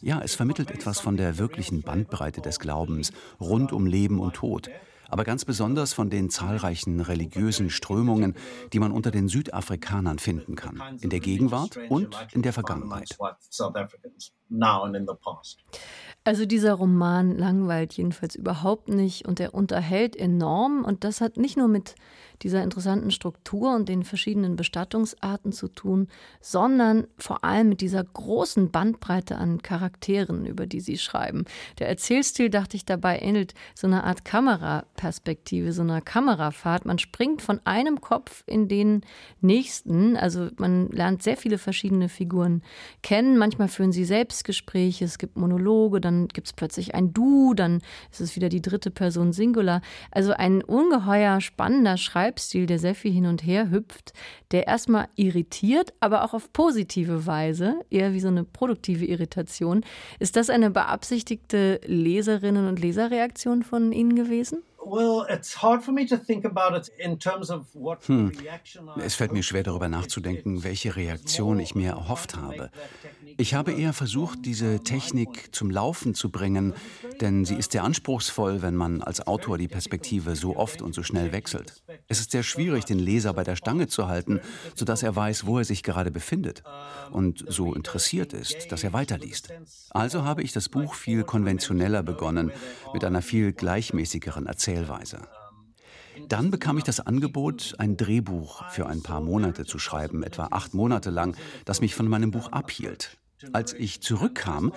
Ja, 0.00 0.20
es 0.22 0.34
vermittelt 0.34 0.70
etwas 0.70 1.00
von 1.00 1.16
der 1.16 1.38
wirklichen 1.38 1.82
Bandbreite 1.82 2.40
des 2.40 2.58
Glaubens 2.58 3.12
rund 3.40 3.72
um 3.72 3.86
Leben 3.86 4.20
und 4.20 4.34
Tod, 4.34 4.70
aber 5.08 5.24
ganz 5.24 5.44
besonders 5.44 5.92
von 5.92 6.10
den 6.10 6.30
zahlreichen 6.30 7.00
religiösen 7.00 7.70
Strömungen, 7.70 8.34
die 8.72 8.78
man 8.78 8.92
unter 8.92 9.10
den 9.10 9.28
Südafrikanern 9.28 10.18
finden 10.18 10.56
kann, 10.56 10.98
in 11.00 11.10
der 11.10 11.20
Gegenwart 11.20 11.78
und 11.88 12.16
in 12.32 12.42
der 12.42 12.52
Vergangenheit. 12.52 13.16
Also 16.26 16.46
dieser 16.46 16.72
Roman 16.72 17.36
langweilt 17.36 17.92
jedenfalls 17.94 18.34
überhaupt 18.34 18.88
nicht 18.88 19.26
und 19.26 19.40
er 19.40 19.54
unterhält 19.54 20.16
enorm 20.16 20.84
und 20.84 21.04
das 21.04 21.20
hat 21.20 21.36
nicht 21.36 21.58
nur 21.58 21.68
mit 21.68 21.96
dieser 22.42 22.62
interessanten 22.62 23.10
Struktur 23.10 23.74
und 23.74 23.88
den 23.88 24.04
verschiedenen 24.04 24.56
Bestattungsarten 24.56 25.52
zu 25.52 25.68
tun, 25.68 26.08
sondern 26.40 27.06
vor 27.18 27.44
allem 27.44 27.68
mit 27.68 27.80
dieser 27.80 28.02
großen 28.02 28.70
Bandbreite 28.70 29.36
an 29.36 29.62
Charakteren, 29.62 30.44
über 30.44 30.66
die 30.66 30.80
sie 30.80 30.98
schreiben. 30.98 31.44
Der 31.78 31.88
Erzählstil, 31.88 32.50
dachte 32.50 32.76
ich 32.76 32.84
dabei, 32.84 33.18
ähnelt 33.20 33.54
so 33.74 33.86
einer 33.86 34.04
Art 34.04 34.24
Kameraperspektive, 34.24 35.72
so 35.72 35.82
einer 35.82 36.00
Kamerafahrt. 36.00 36.84
Man 36.84 36.98
springt 36.98 37.42
von 37.42 37.60
einem 37.64 38.00
Kopf 38.00 38.44
in 38.46 38.68
den 38.68 39.02
nächsten, 39.40 40.16
also 40.16 40.48
man 40.58 40.88
lernt 40.88 41.22
sehr 41.22 41.36
viele 41.36 41.58
verschiedene 41.58 42.08
Figuren 42.08 42.62
kennen. 43.02 43.38
Manchmal 43.38 43.68
führen 43.68 43.92
sie 43.92 44.04
Selbstgespräche, 44.34 45.04
es 45.04 45.18
gibt 45.18 45.36
Monologe, 45.36 46.00
dann 46.00 46.26
gibt 46.26 46.48
es 46.48 46.52
plötzlich 46.52 46.94
ein 46.94 47.12
Du, 47.14 47.54
dann 47.54 47.80
ist 48.10 48.20
es 48.20 48.34
wieder 48.34 48.48
die 48.48 48.60
dritte 48.60 48.90
Person 48.90 49.32
Singular. 49.32 49.80
Also 50.10 50.32
ein 50.32 50.62
ungeheuer 50.62 51.40
spannender 51.40 51.96
Schreib 51.96 52.24
Schreibstil, 52.24 52.66
der 52.66 52.78
sehr 52.78 52.94
viel 52.94 53.12
hin 53.12 53.26
und 53.26 53.46
her 53.46 53.70
hüpft, 53.70 54.12
der 54.50 54.66
erstmal 54.66 55.08
irritiert, 55.14 55.92
aber 56.00 56.24
auch 56.24 56.34
auf 56.34 56.52
positive 56.52 57.26
Weise, 57.26 57.80
eher 57.90 58.12
wie 58.12 58.20
so 58.20 58.28
eine 58.28 58.44
produktive 58.44 59.04
Irritation. 59.04 59.84
Ist 60.18 60.36
das 60.36 60.50
eine 60.50 60.70
beabsichtigte 60.70 61.80
Leserinnen- 61.86 62.68
und 62.68 62.80
Leserreaktion 62.80 63.62
von 63.62 63.92
Ihnen 63.92 64.16
gewesen? 64.16 64.62
Hm. 68.06 68.32
Es 69.00 69.14
fällt 69.14 69.32
mir 69.32 69.42
schwer 69.42 69.62
darüber 69.62 69.88
nachzudenken, 69.88 70.64
welche 70.64 70.96
Reaktion 70.96 71.58
ich 71.58 71.74
mir 71.74 71.90
erhofft 71.90 72.36
habe. 72.36 72.70
Ich 73.36 73.54
habe 73.54 73.72
eher 73.72 73.92
versucht, 73.92 74.40
diese 74.44 74.80
Technik 74.80 75.54
zum 75.54 75.70
Laufen 75.70 76.14
zu 76.14 76.30
bringen, 76.30 76.74
denn 77.20 77.44
sie 77.44 77.56
ist 77.56 77.72
sehr 77.72 77.82
anspruchsvoll, 77.82 78.62
wenn 78.62 78.76
man 78.76 79.02
als 79.02 79.26
Autor 79.26 79.58
die 79.58 79.66
Perspektive 79.68 80.36
so 80.36 80.56
oft 80.56 80.82
und 80.82 80.94
so 80.94 81.02
schnell 81.02 81.32
wechselt. 81.32 81.82
Es 82.06 82.20
ist 82.20 82.30
sehr 82.30 82.42
schwierig, 82.44 82.84
den 82.84 82.98
Leser 82.98 83.32
bei 83.32 83.42
der 83.42 83.56
Stange 83.56 83.88
zu 83.88 84.06
halten, 84.06 84.40
sodass 84.74 85.02
er 85.02 85.16
weiß, 85.16 85.46
wo 85.46 85.58
er 85.58 85.64
sich 85.64 85.82
gerade 85.82 86.10
befindet 86.10 86.62
und 87.10 87.44
so 87.48 87.74
interessiert 87.74 88.32
ist, 88.32 88.70
dass 88.70 88.84
er 88.84 88.92
weiterliest. 88.92 89.52
Also 89.90 90.24
habe 90.24 90.42
ich 90.42 90.52
das 90.52 90.68
Buch 90.68 90.94
viel 90.94 91.24
konventioneller 91.24 92.02
begonnen, 92.02 92.52
mit 92.92 93.04
einer 93.04 93.22
viel 93.22 93.52
gleichmäßigeren 93.52 94.46
Erzählweise. 94.74 95.20
Dann 96.28 96.50
bekam 96.50 96.78
ich 96.78 96.84
das 96.84 97.00
Angebot, 97.00 97.74
ein 97.78 97.96
Drehbuch 97.96 98.68
für 98.70 98.86
ein 98.86 99.02
paar 99.02 99.20
Monate 99.20 99.64
zu 99.64 99.78
schreiben, 99.78 100.22
etwa 100.22 100.48
acht 100.50 100.74
Monate 100.74 101.10
lang, 101.10 101.36
das 101.64 101.80
mich 101.80 101.94
von 101.94 102.08
meinem 102.08 102.30
Buch 102.30 102.52
abhielt. 102.52 103.18
Als 103.52 103.72
ich 103.72 104.00
zurückkam, 104.00 104.72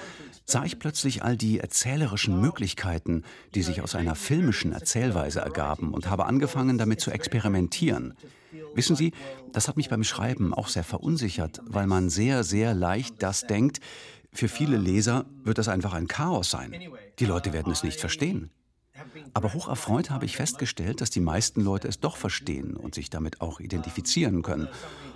sah 0.46 0.66
ich 0.66 0.78
plötzlich 0.78 1.24
all 1.24 1.38
die 1.38 1.60
erzählerischen 1.60 2.42
Möglichkeiten, 2.42 3.24
die 3.56 3.62
sich 3.62 3.82
aus 3.82 3.96
einer 3.96 4.16
filmischen 4.16 4.74
Erzählweise 4.74 5.40
ergaben 5.40 5.94
und 5.94 6.10
habe 6.10 6.26
angefangen, 6.26 6.78
damit 6.78 7.00
zu 7.00 7.12
experimentieren. 7.12 8.14
Wissen 8.74 8.96
Sie, 8.96 9.14
das 9.54 9.68
hat 9.68 9.78
mich 9.78 9.90
beim 9.90 10.04
Schreiben 10.04 10.54
auch 10.54 10.68
sehr 10.68 10.84
verunsichert, 10.84 11.62
weil 11.66 11.88
man 11.88 12.10
sehr, 12.10 12.44
sehr 12.44 12.74
leicht 12.74 13.22
das 13.24 13.48
denkt, 13.48 13.80
für 14.34 14.48
viele 14.48 14.78
Leser 14.78 15.26
wird 15.44 15.60
das 15.60 15.70
einfach 15.70 15.94
ein 15.94 16.08
Chaos 16.08 16.50
sein. 16.50 16.76
Die 17.20 17.26
Leute 17.26 17.54
werden 17.54 17.72
es 17.72 17.84
nicht 17.84 18.00
verstehen. 18.00 18.52
Aber 19.34 19.54
hocherfreut 19.54 20.10
habe 20.10 20.26
ich 20.26 20.38
festgestellt, 20.38 21.02
dass 21.02 21.10
die 21.10 21.20
meisten 21.20 21.62
Leute 21.62 21.88
es 21.88 22.00
doch 22.00 22.18
verstehen 22.18 22.76
und 22.76 22.96
sich 22.96 23.10
damit 23.10 23.42
auch 23.42 23.60
identifizieren 23.60 24.42
können, 24.42 24.68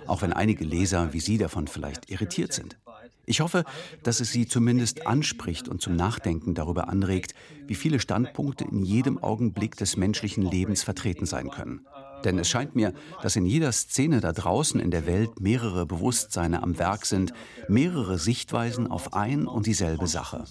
auch 0.06 0.22
wenn 0.22 0.32
einige 0.32 0.64
Leser 0.64 1.12
wie 1.12 1.20
Sie 1.20 1.38
davon 1.38 1.66
vielleicht 1.68 2.10
irritiert 2.10 2.52
sind. 2.52 2.78
Ich 3.24 3.40
hoffe, 3.40 3.64
dass 4.02 4.20
es 4.20 4.32
Sie 4.32 4.46
zumindest 4.46 5.06
anspricht 5.06 5.68
und 5.68 5.80
zum 5.80 5.94
Nachdenken 5.94 6.54
darüber 6.54 6.88
anregt, 6.88 7.34
wie 7.66 7.76
viele 7.76 8.00
Standpunkte 8.00 8.64
in 8.64 8.84
jedem 8.84 9.22
Augenblick 9.22 9.76
des 9.76 9.96
menschlichen 9.96 10.42
Lebens 10.42 10.82
vertreten 10.82 11.26
sein 11.26 11.50
können. 11.50 11.86
Denn 12.24 12.38
es 12.38 12.48
scheint 12.48 12.74
mir, 12.74 12.92
dass 13.22 13.36
in 13.36 13.46
jeder 13.46 13.72
Szene 13.72 14.20
da 14.20 14.32
draußen 14.32 14.80
in 14.80 14.90
der 14.90 15.06
Welt 15.06 15.40
mehrere 15.40 15.86
Bewusstseine 15.86 16.62
am 16.62 16.78
Werk 16.78 17.06
sind, 17.06 17.32
mehrere 17.68 18.18
Sichtweisen 18.18 18.86
auf 18.86 19.14
ein 19.14 19.46
und 19.46 19.66
dieselbe 19.66 20.06
Sache. 20.06 20.44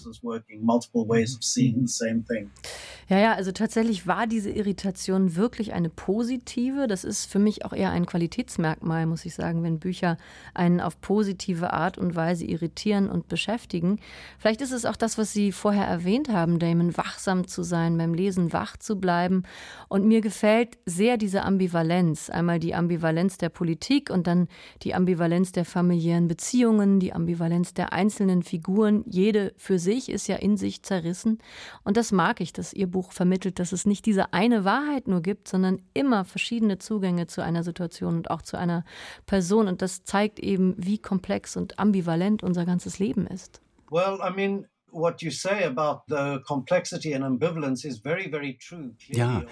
Ja, 3.08 3.18
ja, 3.18 3.34
also 3.34 3.52
tatsächlich 3.52 4.06
war 4.06 4.26
diese 4.26 4.50
Irritation 4.50 5.36
wirklich 5.36 5.72
eine 5.72 5.90
positive. 5.90 6.86
Das 6.86 7.04
ist 7.04 7.26
für 7.26 7.38
mich 7.38 7.64
auch 7.64 7.72
eher 7.72 7.90
ein 7.90 8.06
Qualitätsmerkmal, 8.06 9.06
muss 9.06 9.24
ich 9.24 9.34
sagen, 9.34 9.62
wenn 9.62 9.80
Bücher 9.80 10.16
einen 10.54 10.80
auf 10.80 11.00
positive 11.00 11.72
Art 11.72 11.98
und 11.98 12.14
Weise 12.14 12.44
irritieren 12.44 13.10
und 13.10 13.28
beschäftigen. 13.28 13.98
Vielleicht 14.38 14.60
ist 14.60 14.72
es 14.72 14.84
auch 14.84 14.96
das, 14.96 15.18
was 15.18 15.32
Sie 15.32 15.52
vorher 15.52 15.86
erwähnt 15.86 16.28
haben, 16.30 16.58
Damon, 16.58 16.96
wachsam 16.96 17.46
zu 17.46 17.62
sein, 17.62 17.98
beim 17.98 18.14
Lesen 18.14 18.52
wach 18.52 18.76
zu 18.76 18.98
bleiben. 18.98 19.42
Und 19.88 20.06
mir 20.06 20.20
gefällt 20.20 20.78
sehr 20.86 21.16
diese 21.16 21.42
Ambivalenz 21.42 21.61
Ambivalenz. 21.62 22.28
Einmal 22.28 22.58
die 22.58 22.74
Ambivalenz 22.74 23.38
der 23.38 23.48
Politik 23.48 24.10
und 24.10 24.26
dann 24.26 24.48
die 24.82 24.94
Ambivalenz 24.94 25.52
der 25.52 25.64
familiären 25.64 26.26
Beziehungen, 26.26 26.98
die 26.98 27.12
Ambivalenz 27.12 27.72
der 27.72 27.92
einzelnen 27.92 28.42
Figuren. 28.42 29.04
Jede 29.06 29.54
für 29.56 29.78
sich 29.78 30.08
ist 30.08 30.26
ja 30.26 30.36
in 30.36 30.56
sich 30.56 30.82
zerrissen. 30.82 31.38
Und 31.84 31.96
das 31.96 32.10
mag 32.10 32.40
ich, 32.40 32.52
dass 32.52 32.72
Ihr 32.72 32.88
Buch 32.88 33.12
vermittelt, 33.12 33.60
dass 33.60 33.70
es 33.70 33.86
nicht 33.86 34.06
diese 34.06 34.32
eine 34.32 34.64
Wahrheit 34.64 35.06
nur 35.06 35.22
gibt, 35.22 35.46
sondern 35.46 35.80
immer 35.94 36.24
verschiedene 36.24 36.78
Zugänge 36.78 37.28
zu 37.28 37.42
einer 37.42 37.62
Situation 37.62 38.16
und 38.16 38.30
auch 38.32 38.42
zu 38.42 38.56
einer 38.56 38.84
Person. 39.26 39.68
Und 39.68 39.82
das 39.82 40.02
zeigt 40.02 40.40
eben, 40.40 40.74
wie 40.76 40.98
komplex 40.98 41.56
und 41.56 41.78
ambivalent 41.78 42.42
unser 42.42 42.64
ganzes 42.64 42.98
Leben 42.98 43.24
ist. 43.28 43.62
Well, 43.88 44.18
I 44.20 44.34
mean, 44.34 44.66
what 44.90 45.22
you 45.22 45.30
say 45.30 45.64
about 45.64 46.02
the 46.08 46.40
complexity 46.44 47.14
and 47.14 47.22
ambivalence 47.22 47.84
is 47.84 47.98
very, 47.98 48.28
very 48.28 48.58
true. 48.58 48.96
Ja. 49.06 49.44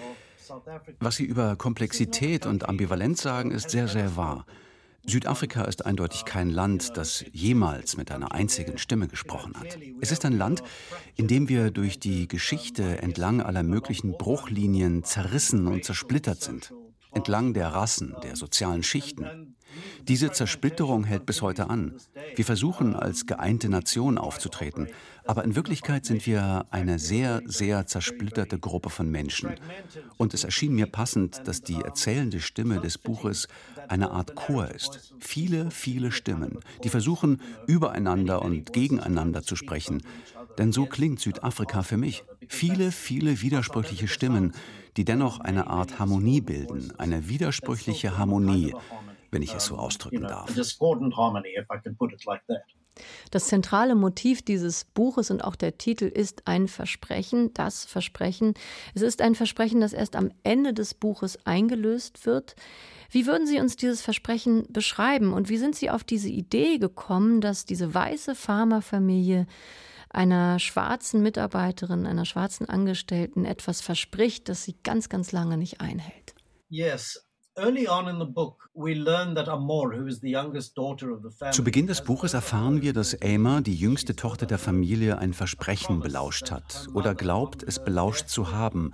Was 0.99 1.15
Sie 1.15 1.25
über 1.25 1.55
Komplexität 1.55 2.45
und 2.45 2.67
Ambivalenz 2.67 3.21
sagen, 3.21 3.51
ist 3.51 3.69
sehr, 3.69 3.87
sehr 3.87 4.15
wahr. 4.15 4.45
Südafrika 5.05 5.63
ist 5.63 5.85
eindeutig 5.85 6.25
kein 6.25 6.51
Land, 6.51 6.95
das 6.95 7.25
jemals 7.31 7.97
mit 7.97 8.11
einer 8.11 8.33
einzigen 8.33 8.77
Stimme 8.77 9.07
gesprochen 9.07 9.55
hat. 9.59 9.79
Es 9.99 10.11
ist 10.11 10.25
ein 10.25 10.37
Land, 10.37 10.61
in 11.15 11.27
dem 11.27 11.49
wir 11.49 11.71
durch 11.71 11.99
die 11.99 12.27
Geschichte 12.27 13.01
entlang 13.01 13.41
aller 13.41 13.63
möglichen 13.63 14.17
Bruchlinien 14.17 15.03
zerrissen 15.03 15.67
und 15.67 15.83
zersplittert 15.83 16.41
sind. 16.41 16.73
Entlang 17.13 17.53
der 17.53 17.69
Rassen, 17.69 18.15
der 18.23 18.35
sozialen 18.35 18.83
Schichten. 18.83 19.55
Diese 20.07 20.31
Zersplitterung 20.31 21.03
hält 21.03 21.25
bis 21.25 21.41
heute 21.41 21.69
an. 21.69 21.93
Wir 22.35 22.45
versuchen 22.45 22.95
als 22.95 23.25
geeinte 23.25 23.69
Nation 23.69 24.17
aufzutreten, 24.17 24.87
aber 25.25 25.43
in 25.43 25.55
Wirklichkeit 25.55 26.05
sind 26.05 26.25
wir 26.25 26.65
eine 26.71 26.97
sehr, 26.97 27.41
sehr 27.45 27.85
zersplitterte 27.85 28.57
Gruppe 28.57 28.89
von 28.89 29.09
Menschen. 29.09 29.51
Und 30.17 30.33
es 30.33 30.43
erschien 30.43 30.73
mir 30.73 30.87
passend, 30.87 31.47
dass 31.47 31.61
die 31.61 31.81
erzählende 31.81 32.39
Stimme 32.39 32.79
des 32.79 32.97
Buches 32.97 33.47
eine 33.87 34.11
Art 34.11 34.35
Chor 34.35 34.69
ist. 34.69 35.13
Viele, 35.19 35.69
viele 35.69 36.11
Stimmen, 36.11 36.59
die 36.83 36.89
versuchen, 36.89 37.41
übereinander 37.67 38.41
und 38.41 38.73
gegeneinander 38.73 39.43
zu 39.43 39.55
sprechen. 39.55 40.01
Denn 40.57 40.71
so 40.71 40.85
klingt 40.85 41.19
Südafrika 41.19 41.83
für 41.83 41.97
mich. 41.97 42.23
Viele, 42.47 42.91
viele 42.91 43.41
widersprüchliche 43.41 44.07
Stimmen, 44.07 44.53
die 44.97 45.05
dennoch 45.05 45.39
eine 45.39 45.67
Art 45.67 45.99
Harmonie 45.99 46.41
bilden, 46.41 46.91
eine 46.97 47.29
widersprüchliche 47.29 48.17
Harmonie, 48.17 48.73
wenn 49.31 49.41
ich 49.41 49.53
es 49.53 49.65
so 49.65 49.77
ausdrücken 49.77 50.23
darf. 50.23 50.53
Das 53.31 53.47
zentrale 53.47 53.95
Motiv 53.95 54.41
dieses 54.41 54.83
Buches 54.83 55.31
und 55.31 55.43
auch 55.43 55.55
der 55.55 55.77
Titel 55.77 56.05
ist 56.05 56.47
ein 56.47 56.67
Versprechen, 56.67 57.53
das 57.53 57.85
Versprechen. 57.85 58.53
Es 58.93 59.01
ist 59.01 59.21
ein 59.21 59.33
Versprechen, 59.33 59.79
das 59.79 59.93
erst 59.93 60.17
am 60.17 60.31
Ende 60.43 60.73
des 60.73 60.93
Buches 60.93 61.45
eingelöst 61.45 62.25
wird. 62.25 62.55
Wie 63.09 63.25
würden 63.25 63.47
Sie 63.47 63.59
uns 63.59 63.77
dieses 63.77 64.01
Versprechen 64.01 64.67
beschreiben 64.69 65.33
und 65.33 65.49
wie 65.49 65.57
sind 65.57 65.75
Sie 65.75 65.89
auf 65.89 66.03
diese 66.03 66.29
Idee 66.29 66.77
gekommen, 66.77 67.39
dass 67.41 67.65
diese 67.65 67.93
weiße 67.93 68.35
Pharmafamilie 68.35 69.47
einer 70.09 70.59
schwarzen 70.59 71.21
Mitarbeiterin, 71.21 72.05
einer 72.05 72.25
schwarzen 72.25 72.67
Angestellten 72.67 73.45
etwas 73.45 73.79
verspricht, 73.79 74.49
das 74.49 74.65
sie 74.65 74.75
ganz, 74.83 75.07
ganz 75.07 75.31
lange 75.31 75.57
nicht 75.57 75.79
einhält? 75.79 76.35
Yes, 76.67 77.25
zu 81.51 81.63
Beginn 81.63 81.87
des 81.87 82.03
Buches 82.03 82.33
erfahren 82.33 82.81
wir, 82.81 82.93
dass 82.93 83.13
Emma, 83.13 83.59
die 83.59 83.75
jüngste 83.75 84.15
Tochter 84.15 84.45
der 84.45 84.57
Familie, 84.57 85.17
ein 85.17 85.33
Versprechen 85.33 85.99
belauscht 85.99 86.49
hat 86.49 86.87
oder 86.93 87.13
glaubt, 87.13 87.63
es 87.63 87.83
belauscht 87.83 88.29
zu 88.29 88.51
haben, 88.51 88.91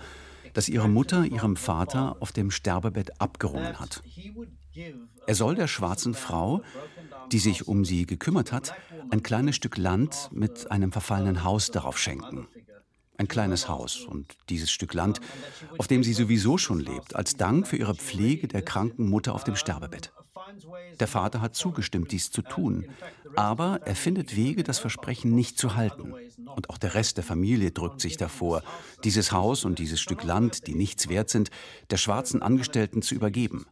das 0.53 0.69
ihre 0.69 0.89
Mutter 0.89 1.23
ihrem 1.25 1.55
Vater 1.55 2.17
auf 2.19 2.31
dem 2.31 2.49
Sterbebett 2.49 3.21
abgerungen 3.21 3.79
hat. 3.79 4.01
Er 5.27 5.35
soll 5.35 5.53
der 5.53 5.67
schwarzen 5.67 6.15
Frau, 6.15 6.63
die 7.31 7.39
sich 7.39 7.67
um 7.67 7.85
sie 7.85 8.07
gekümmert 8.07 8.51
hat, 8.51 8.73
ein 9.11 9.21
kleines 9.21 9.55
Stück 9.55 9.77
Land 9.77 10.29
mit 10.31 10.71
einem 10.71 10.91
verfallenen 10.91 11.43
Haus 11.43 11.69
darauf 11.69 11.99
schenken. 11.99 12.47
Ein 13.17 13.27
kleines 13.27 13.67
Haus 13.67 14.01
und 14.05 14.37
dieses 14.49 14.71
Stück 14.71 14.93
Land, 14.93 15.21
auf 15.77 15.87
dem 15.87 16.03
sie 16.03 16.13
sowieso 16.13 16.57
schon 16.57 16.79
lebt, 16.79 17.15
als 17.15 17.35
Dank 17.35 17.67
für 17.67 17.77
ihre 17.77 17.95
Pflege 17.95 18.47
der 18.47 18.61
kranken 18.61 19.09
Mutter 19.09 19.33
auf 19.33 19.43
dem 19.43 19.55
Sterbebett. 19.55 20.11
Der 20.99 21.07
Vater 21.07 21.41
hat 21.41 21.55
zugestimmt, 21.55 22.11
dies 22.11 22.31
zu 22.31 22.41
tun, 22.41 22.85
aber 23.35 23.81
er 23.85 23.95
findet 23.95 24.35
Wege, 24.35 24.63
das 24.63 24.79
Versprechen 24.79 25.35
nicht 25.35 25.57
zu 25.57 25.75
halten. 25.75 26.13
Und 26.55 26.69
auch 26.69 26.77
der 26.77 26.93
Rest 26.93 27.17
der 27.17 27.23
Familie 27.23 27.71
drückt 27.71 28.01
sich 28.01 28.17
davor, 28.17 28.63
dieses 29.03 29.31
Haus 29.31 29.65
und 29.65 29.79
dieses 29.79 29.99
Stück 29.99 30.23
Land, 30.23 30.67
die 30.67 30.75
nichts 30.75 31.09
wert 31.09 31.29
sind, 31.29 31.51
der 31.89 31.97
schwarzen 31.97 32.41
Angestellten 32.41 33.01
zu 33.01 33.15
übergeben. 33.15 33.65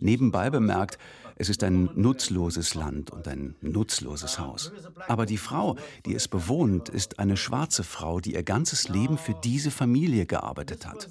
Nebenbei 0.00 0.50
bemerkt, 0.50 0.98
es 1.38 1.48
ist 1.48 1.62
ein 1.62 1.88
nutzloses 1.94 2.74
Land 2.74 3.10
und 3.10 3.28
ein 3.28 3.54
nutzloses 3.60 4.38
Haus. 4.38 4.72
Aber 5.06 5.24
die 5.24 5.38
Frau, 5.38 5.76
die 6.04 6.14
es 6.14 6.26
bewohnt, 6.26 6.88
ist 6.88 7.18
eine 7.20 7.36
schwarze 7.36 7.84
Frau, 7.84 8.20
die 8.20 8.34
ihr 8.34 8.42
ganzes 8.42 8.88
Leben 8.88 9.18
für 9.18 9.34
diese 9.44 9.70
Familie 9.70 10.26
gearbeitet 10.26 10.86
hat. 10.86 11.08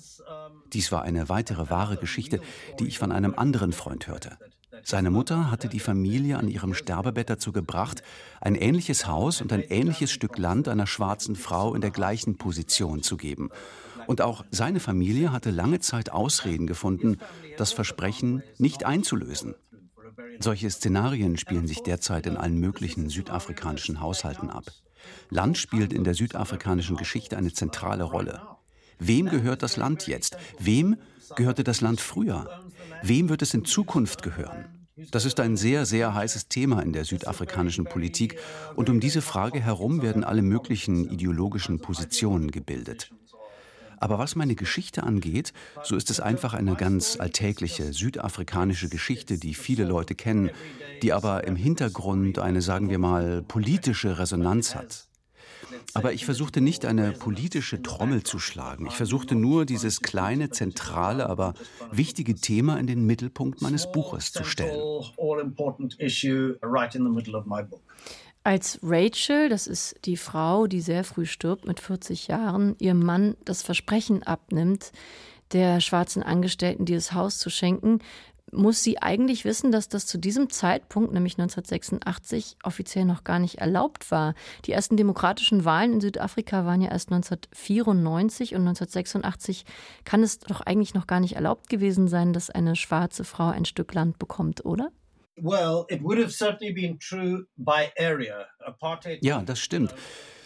Dies 0.74 0.91
war 0.91 1.03
eine 1.03 1.29
weitere 1.29 1.69
wahre 1.69 1.98
Geschichte, 1.98 2.41
die 2.79 2.88
ich 2.88 3.00
von 3.00 3.12
einem 3.12 3.36
anderen 3.36 3.72
Freund 3.72 4.07
hörte. 4.07 4.38
Seine 4.84 5.12
Mutter 5.12 5.50
hatte 5.50 5.69
die 5.69 5.79
Familie 5.79 6.38
an 6.38 6.50
ihrem 6.50 6.74
Sterbebett 6.74 7.29
dazu 7.29 7.51
gebracht, 7.51 8.03
ein 8.41 8.55
ähnliches 8.55 9.07
Haus 9.07 9.41
und 9.41 9.51
ein 9.51 9.62
ähnliches 9.62 10.12
Stück 10.12 10.38
Land 10.38 10.67
einer 10.67 10.88
schwarzen 10.88 11.36
Frau 11.36 11.74
in 11.74 11.81
der 11.81 11.91
gleichen 11.91 12.38
Position 12.38 13.01
zu 13.01 13.17
geben. 13.17 13.50
Und 14.07 14.22
auch 14.22 14.46
seine 14.51 14.79
Familie 14.79 15.31
hatte 15.31 15.51
lange 15.51 15.79
Zeit 15.79 16.12
Ausreden 16.12 16.67
gefunden, 16.67 17.17
das 17.57 17.74
Versprechen 17.74 18.43
nicht 18.57 18.86
einzulösen. 18.86 19.55
Solche 20.39 20.70
Szenarien 20.70 21.38
spielen 21.38 21.67
sich 21.67 21.84
derzeit 21.84 22.27
in 22.27 22.38
allen 22.38 22.60
möglichen 22.60 23.10
südafrikanischen 23.10 24.00
Haushalten 24.00 24.50
ab. 24.50 24.65
Land 25.29 25.58
spielt 25.58 25.94
in 25.94 26.03
der 26.03 26.13
südafrikanischen 26.13 26.98
Geschichte 26.98 27.38
eine 27.38 27.53
zentrale 27.53 28.03
Rolle. 28.03 28.41
Wem 29.00 29.27
gehört 29.27 29.63
das 29.63 29.77
Land 29.77 30.08
jetzt? 30.08 30.38
Wem 30.60 30.98
gehörte 31.36 31.63
das 31.63 31.82
Land 31.82 32.01
früher? 32.01 32.63
Wem 33.03 33.29
wird 33.29 33.41
es 33.41 33.53
in 33.53 33.65
Zukunft 33.65 34.24
gehören? 34.24 34.88
Das 35.12 35.25
ist 35.25 35.39
ein 35.39 35.58
sehr, 35.58 35.86
sehr 35.86 36.15
heißes 36.15 36.48
Thema 36.48 36.82
in 36.82 36.91
der 36.91 37.06
südafrikanischen 37.06 37.86
Politik 37.86 38.39
und 38.75 38.89
um 38.89 39.00
diese 39.00 39.22
Frage 39.22 39.62
herum 39.62 40.01
werden 40.01 40.24
alle 40.24 40.41
möglichen 40.41 41.08
ideologischen 41.12 41.79
Positionen 41.79 42.50
gebildet. 42.50 43.12
Aber 43.98 44.20
was 44.20 44.36
meine 44.36 44.56
Geschichte 44.56 45.04
angeht, 45.04 45.54
so 45.84 45.96
ist 45.96 46.10
es 46.10 46.20
einfach 46.20 46.54
eine 46.54 46.75
ganz 46.75 47.20
alltägliche 47.20 47.94
südafrikanische 47.94 48.89
Geschichte, 48.89 49.38
die 49.38 49.54
viele 49.54 49.86
Leute 49.86 50.16
kennen, 50.16 50.51
die 51.01 51.13
aber 51.13 51.46
im 51.46 51.56
Hintergrund 51.56 52.39
eine, 52.39 52.62
sagen 52.62 52.89
wir 52.89 53.00
mal, 53.00 53.44
politische 53.44 54.20
Resonanz 54.20 54.75
hat. 54.75 55.08
Aber 55.94 56.13
ich 56.13 56.25
versuchte 56.25 56.62
nicht 56.62 56.86
eine 56.86 57.12
politische 57.12 57.82
Trommel 57.82 58.24
zu 58.24 58.39
schlagen. 58.39 58.88
Ich 58.88 58.94
versuchte 58.94 59.36
nur, 59.36 59.66
dieses 59.66 60.01
kleine, 60.01 60.50
zentrale, 60.50 61.27
aber 61.27 61.54
wichtige 61.92 62.36
Thema 62.36 62.77
in 62.77 62.88
den 62.88 63.06
Mittelpunkt 63.06 63.62
meines 63.62 63.92
Buches 63.92 64.32
zu 64.32 64.44
stellen. 64.44 64.80
Als 68.48 68.80
Rachel, 68.82 69.50
das 69.50 69.68
ist 69.68 69.98
die 70.06 70.16
Frau, 70.16 70.68
die 70.68 70.80
sehr 70.80 71.04
früh 71.04 71.25
stirbt, 71.25 71.68
mit 71.68 71.82
40 71.82 72.30
Jahren, 72.30 72.77
ihrem 72.80 73.04
Mann 73.04 73.36
das 73.44 73.62
Versprechen 73.62 74.24
abnimmt, 74.24 74.94
der 75.51 75.82
schwarzen 75.82 76.24
Angestellten 76.24 76.86
dieses 76.86 77.12
Haus 77.12 77.39
zu 77.39 77.50
schenken, 77.50 78.00
muss 78.54 78.82
sie 78.82 79.01
eigentlich 79.01 79.44
wissen, 79.44 79.74
dass 79.74 79.89
das 79.89 80.06
zu 80.06 80.18
diesem 80.18 80.50
Zeitpunkt, 80.50 81.12
nämlich 81.12 81.34
1986, 81.34 82.56
offiziell 82.63 83.04
noch 83.04 83.25
gar 83.25 83.39
nicht 83.39 83.58
erlaubt 83.58 84.12
war. 84.12 84.34
Die 84.63 84.72
ersten 84.72 84.96
demokratischen 84.96 85.66
Wahlen 85.66 85.92
in 85.92 86.00
Südafrika 86.00 86.66
waren 86.66 86.80
ja 86.80 86.89
erst 86.89 87.12
1994 87.12 88.56
und 88.56 88.62
1986 88.62 89.65
kann 90.06 90.24
es 90.24 90.39
doch 90.39 90.62
eigentlich 90.62 90.93
noch 90.93 91.06
gar 91.06 91.19
nicht 91.19 91.36
erlaubt 91.36 91.67
gewesen 91.67 92.08
sein, 92.08 92.32
dass 92.32 92.50
eine 92.50 92.78
schwarze 92.78 93.26
Frau 93.26 93.50
ein 93.50 93.65
Stück 93.65 93.93
Land 93.93 94.19
bekommt, 94.19 94.63
oder? 94.63 94.89
Ja, 99.21 99.41
das 99.41 99.60
stimmt. 99.60 99.93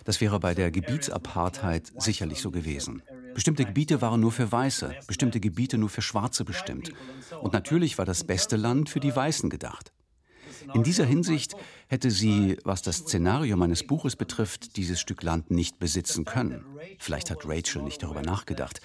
Das 0.03 0.19
wäre 0.19 0.39
bei 0.39 0.53
der 0.53 0.71
Gebietsapartheid 0.71 1.91
sicherlich 1.97 2.41
so 2.41 2.51
gewesen. 2.51 3.03
Bestimmte 3.33 3.65
Gebiete 3.65 4.01
waren 4.01 4.19
nur 4.19 4.31
für 4.31 4.51
Weiße, 4.51 4.95
bestimmte 5.07 5.39
Gebiete 5.39 5.77
nur 5.77 5.89
für 5.89 6.01
Schwarze 6.01 6.43
bestimmt. 6.43 6.91
Und 7.41 7.53
natürlich 7.53 7.97
war 7.97 8.05
das 8.05 8.23
beste 8.23 8.57
Land 8.57 8.89
für 8.89 8.99
die 8.99 9.15
Weißen 9.15 9.49
gedacht. 9.49 9.93
In 10.73 10.83
dieser 10.83 11.05
Hinsicht 11.05 11.55
hätte 11.87 12.11
sie, 12.11 12.57
was 12.63 12.81
das 12.81 12.97
Szenario 12.97 13.57
meines 13.57 13.85
Buches 13.85 14.15
betrifft, 14.15 14.77
dieses 14.77 14.99
Stück 14.99 15.23
Land 15.23 15.51
nicht 15.51 15.79
besitzen 15.79 16.25
können. 16.25 16.65
Vielleicht 16.99 17.29
hat 17.31 17.45
Rachel 17.45 17.81
nicht 17.81 18.03
darüber 18.03 18.21
nachgedacht. 18.21 18.81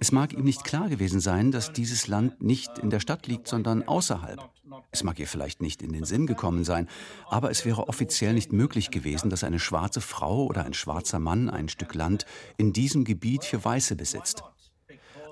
Es 0.00 0.12
mag 0.12 0.32
ihm 0.32 0.44
nicht 0.44 0.64
klar 0.64 0.88
gewesen 0.88 1.20
sein, 1.20 1.50
dass 1.50 1.72
dieses 1.72 2.06
Land 2.06 2.42
nicht 2.42 2.78
in 2.78 2.90
der 2.90 3.00
Stadt 3.00 3.26
liegt, 3.26 3.48
sondern 3.48 3.82
außerhalb. 3.82 4.48
Es 4.92 5.02
mag 5.02 5.18
ihr 5.18 5.26
vielleicht 5.26 5.60
nicht 5.60 5.82
in 5.82 5.92
den 5.92 6.04
Sinn 6.04 6.26
gekommen 6.26 6.64
sein, 6.64 6.88
aber 7.28 7.50
es 7.50 7.64
wäre 7.64 7.88
offiziell 7.88 8.34
nicht 8.34 8.52
möglich 8.52 8.90
gewesen, 8.90 9.28
dass 9.28 9.44
eine 9.44 9.58
schwarze 9.58 10.00
Frau 10.00 10.44
oder 10.44 10.64
ein 10.64 10.74
schwarzer 10.74 11.18
Mann 11.18 11.50
ein 11.50 11.68
Stück 11.68 11.94
Land 11.94 12.26
in 12.56 12.72
diesem 12.72 13.04
Gebiet 13.04 13.44
für 13.44 13.64
Weiße 13.64 13.96
besitzt. 13.96 14.42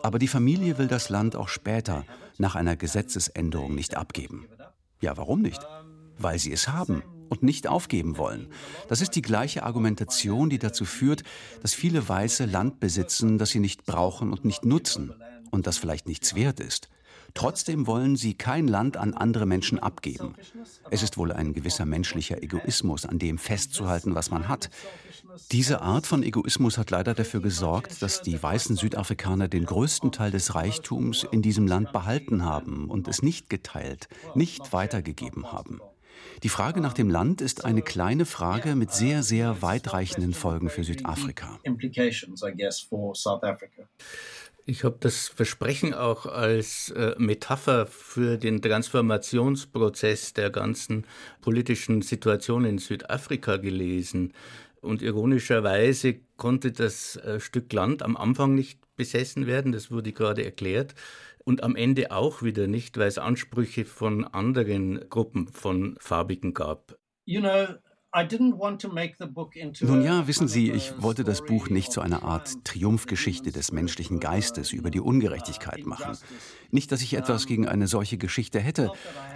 Aber 0.02 0.18
die 0.18 0.29
Familie 0.29 0.79
will 0.79 0.88
das 0.88 1.09
Land 1.09 1.37
auch 1.37 1.48
später 1.48 2.05
nach 2.38 2.55
einer 2.55 2.76
Gesetzesänderung 2.76 3.74
nicht 3.74 3.96
abgeben. 3.96 4.46
Ja, 5.00 5.16
warum 5.16 5.42
nicht? 5.42 5.61
Weil 6.18 6.38
sie 6.38 6.52
es 6.52 6.68
haben 6.68 7.02
und 7.28 7.42
nicht 7.42 7.66
aufgeben 7.66 8.16
wollen. 8.18 8.48
Das 8.88 9.00
ist 9.00 9.12
die 9.12 9.22
gleiche 9.22 9.62
Argumentation, 9.62 10.50
die 10.50 10.58
dazu 10.58 10.84
führt, 10.84 11.22
dass 11.62 11.74
viele 11.74 12.08
Weiße 12.08 12.44
Land 12.44 12.80
besitzen, 12.80 13.38
das 13.38 13.50
sie 13.50 13.60
nicht 13.60 13.84
brauchen 13.84 14.32
und 14.32 14.44
nicht 14.44 14.64
nutzen 14.64 15.14
und 15.50 15.66
das 15.66 15.78
vielleicht 15.78 16.06
nichts 16.06 16.34
wert 16.34 16.60
ist. 16.60 16.88
Trotzdem 17.36 17.86
wollen 17.86 18.16
sie 18.16 18.32
kein 18.32 18.66
Land 18.66 18.96
an 18.96 19.12
andere 19.12 19.44
Menschen 19.44 19.78
abgeben. 19.78 20.34
Es 20.90 21.02
ist 21.02 21.18
wohl 21.18 21.32
ein 21.32 21.52
gewisser 21.52 21.84
menschlicher 21.84 22.42
Egoismus, 22.42 23.04
an 23.04 23.18
dem 23.18 23.36
festzuhalten, 23.36 24.14
was 24.14 24.30
man 24.30 24.48
hat. 24.48 24.70
Diese 25.52 25.82
Art 25.82 26.06
von 26.06 26.22
Egoismus 26.22 26.78
hat 26.78 26.90
leider 26.90 27.12
dafür 27.12 27.42
gesorgt, 27.42 28.00
dass 28.00 28.22
die 28.22 28.42
weißen 28.42 28.76
Südafrikaner 28.76 29.48
den 29.48 29.66
größten 29.66 30.12
Teil 30.12 30.30
des 30.30 30.54
Reichtums 30.54 31.26
in 31.30 31.42
diesem 31.42 31.66
Land 31.66 31.92
behalten 31.92 32.42
haben 32.42 32.88
und 32.88 33.06
es 33.06 33.20
nicht 33.20 33.50
geteilt, 33.50 34.08
nicht 34.34 34.72
weitergegeben 34.72 35.52
haben. 35.52 35.82
Die 36.42 36.48
Frage 36.48 36.81
nach 36.81 36.92
dem 36.92 37.11
Land 37.11 37.40
ist 37.40 37.64
eine 37.64 37.83
kleine 37.83 38.26
Frage 38.26 38.76
mit 38.76 38.92
sehr, 38.92 39.22
sehr 39.22 39.62
weitreichenden 39.62 40.35
Folgen 40.35 40.68
für 40.68 40.85
Südafrika. 40.85 41.59
Ich 44.68 44.83
habe 44.83 44.96
das 44.98 45.29
Versprechen 45.29 45.94
auch 45.94 46.26
als 46.26 46.90
äh, 46.90 47.14
Metapher 47.18 47.87
für 47.87 48.37
den 48.37 48.61
Transformationsprozess 48.61 50.33
der 50.33 50.50
ganzen 50.50 51.07
politischen 51.40 52.02
Situation 52.02 52.64
in 52.64 52.79
Südafrika 52.79 53.59
gelesen. 53.59 54.33
Und 54.81 55.02
ironischerweise 55.02 56.16
konnte 56.37 56.72
das 56.72 57.14
äh, 57.16 57.38
Stück 57.38 57.72
Land 57.72 58.02
am 58.02 58.16
Anfang 58.16 58.57
nicht 58.57 58.81
besessen 58.96 59.46
werden, 59.46 59.72
das 59.72 59.90
wurde 59.90 60.12
gerade 60.12 60.44
erklärt 60.44 60.94
und 61.46 61.62
am 61.62 61.76
Ende 61.76 62.11
auch 62.11 62.42
wieder 62.42 62.66
nicht, 62.66 62.98
weil 62.98 63.06
es 63.06 63.18
Ansprüche 63.18 63.85
von 63.85 64.24
anderen 64.24 65.09
Gruppen 65.09 65.48
von 65.48 65.96
Farbigen 66.00 66.52
gab. 66.52 66.98
You 67.24 67.40
know, 67.40 67.66
nun 69.82 70.02
ja, 70.02 70.26
wissen 70.26 70.48
Sie, 70.48 70.70
ich 70.70 71.02
wollte 71.02 71.22
das 71.22 71.44
Buch 71.44 71.68
nicht 71.68 71.92
zu 71.92 72.00
einer 72.00 72.22
Art 72.22 72.64
Triumphgeschichte 72.64 73.52
des 73.52 73.72
menschlichen 73.72 74.20
Geistes 74.20 74.72
über 74.72 74.90
die 74.90 75.00
Ungerechtigkeit 75.00 75.85
machen. 75.85 76.16
Nicht, 76.70 76.92
dass 76.92 77.02
ich 77.02 77.12
etwas 77.12 77.46
gegen 77.46 77.68
eine 77.68 77.88
solche 77.88 78.16
Geschichte 78.16 78.59
hätte, 78.59 78.90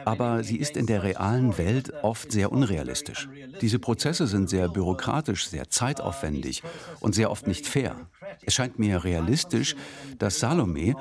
aber 0.07 0.45
sie 0.45 0.57
ist 0.57 0.79
in 0.79 0.87
der 0.87 1.03
realen 1.03 1.59
Welt 1.59 1.93
oft 2.03 2.33
sehr 2.33 2.51
unrealistisch. 2.53 3.29
Diese 3.61 3.79
Prozesse 3.79 4.27
sind 4.27 4.49
sehr 4.49 4.71
bürokratisch, 4.71 5.47
sehr 5.49 5.69
zeitaufwendig 5.69 6.63
und 7.01 7.15
sehr 7.15 7.31
oft 7.31 7.47
nicht 7.47 7.67
fair. 7.67 8.09
Es 8.47 8.55
scheint 8.55 8.79
mir 8.79 9.05
realistisch, 9.05 9.77
dass 10.19 10.39
Salome 10.39 10.95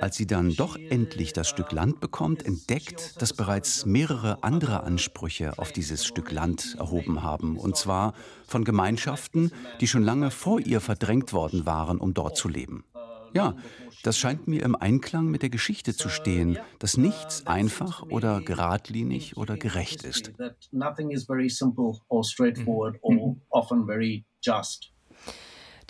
als 0.00 0.16
sie 0.16 0.26
dann 0.26 0.54
doch 0.54 0.76
endlich 0.76 1.32
das 1.32 1.48
Stück 1.48 1.72
Land 1.72 2.00
bekommt, 2.00 2.44
entdeckt, 2.44 3.20
dass 3.20 3.32
bereits 3.32 3.86
mehrere 3.86 4.42
andere 4.42 4.82
Ansprüche 4.82 5.58
auf 5.58 5.72
dieses 5.72 6.04
Stück 6.04 6.30
Land 6.32 6.76
erhoben 6.78 7.22
haben, 7.22 7.56
und 7.56 7.76
zwar 7.76 8.14
von 8.46 8.64
Gemeinschaften, 8.64 9.52
die 9.80 9.86
schon 9.86 10.02
lange 10.02 10.30
vor 10.30 10.60
ihr 10.60 10.80
verdrängt 10.80 11.32
worden 11.32 11.66
waren, 11.66 11.98
um 11.98 12.14
dort 12.14 12.36
zu 12.36 12.48
leben. 12.48 12.84
Ja, 13.32 13.56
das 14.04 14.18
scheint 14.18 14.46
mir 14.46 14.62
im 14.62 14.76
Einklang 14.76 15.26
mit 15.26 15.42
der 15.42 15.50
Geschichte 15.50 15.96
zu 15.96 16.08
stehen, 16.08 16.58
dass 16.78 16.96
nichts 16.96 17.46
einfach 17.46 18.02
oder 18.02 18.40
geradlinig 18.40 19.36
oder 19.36 19.56
gerecht 19.56 20.04
ist. 20.04 20.30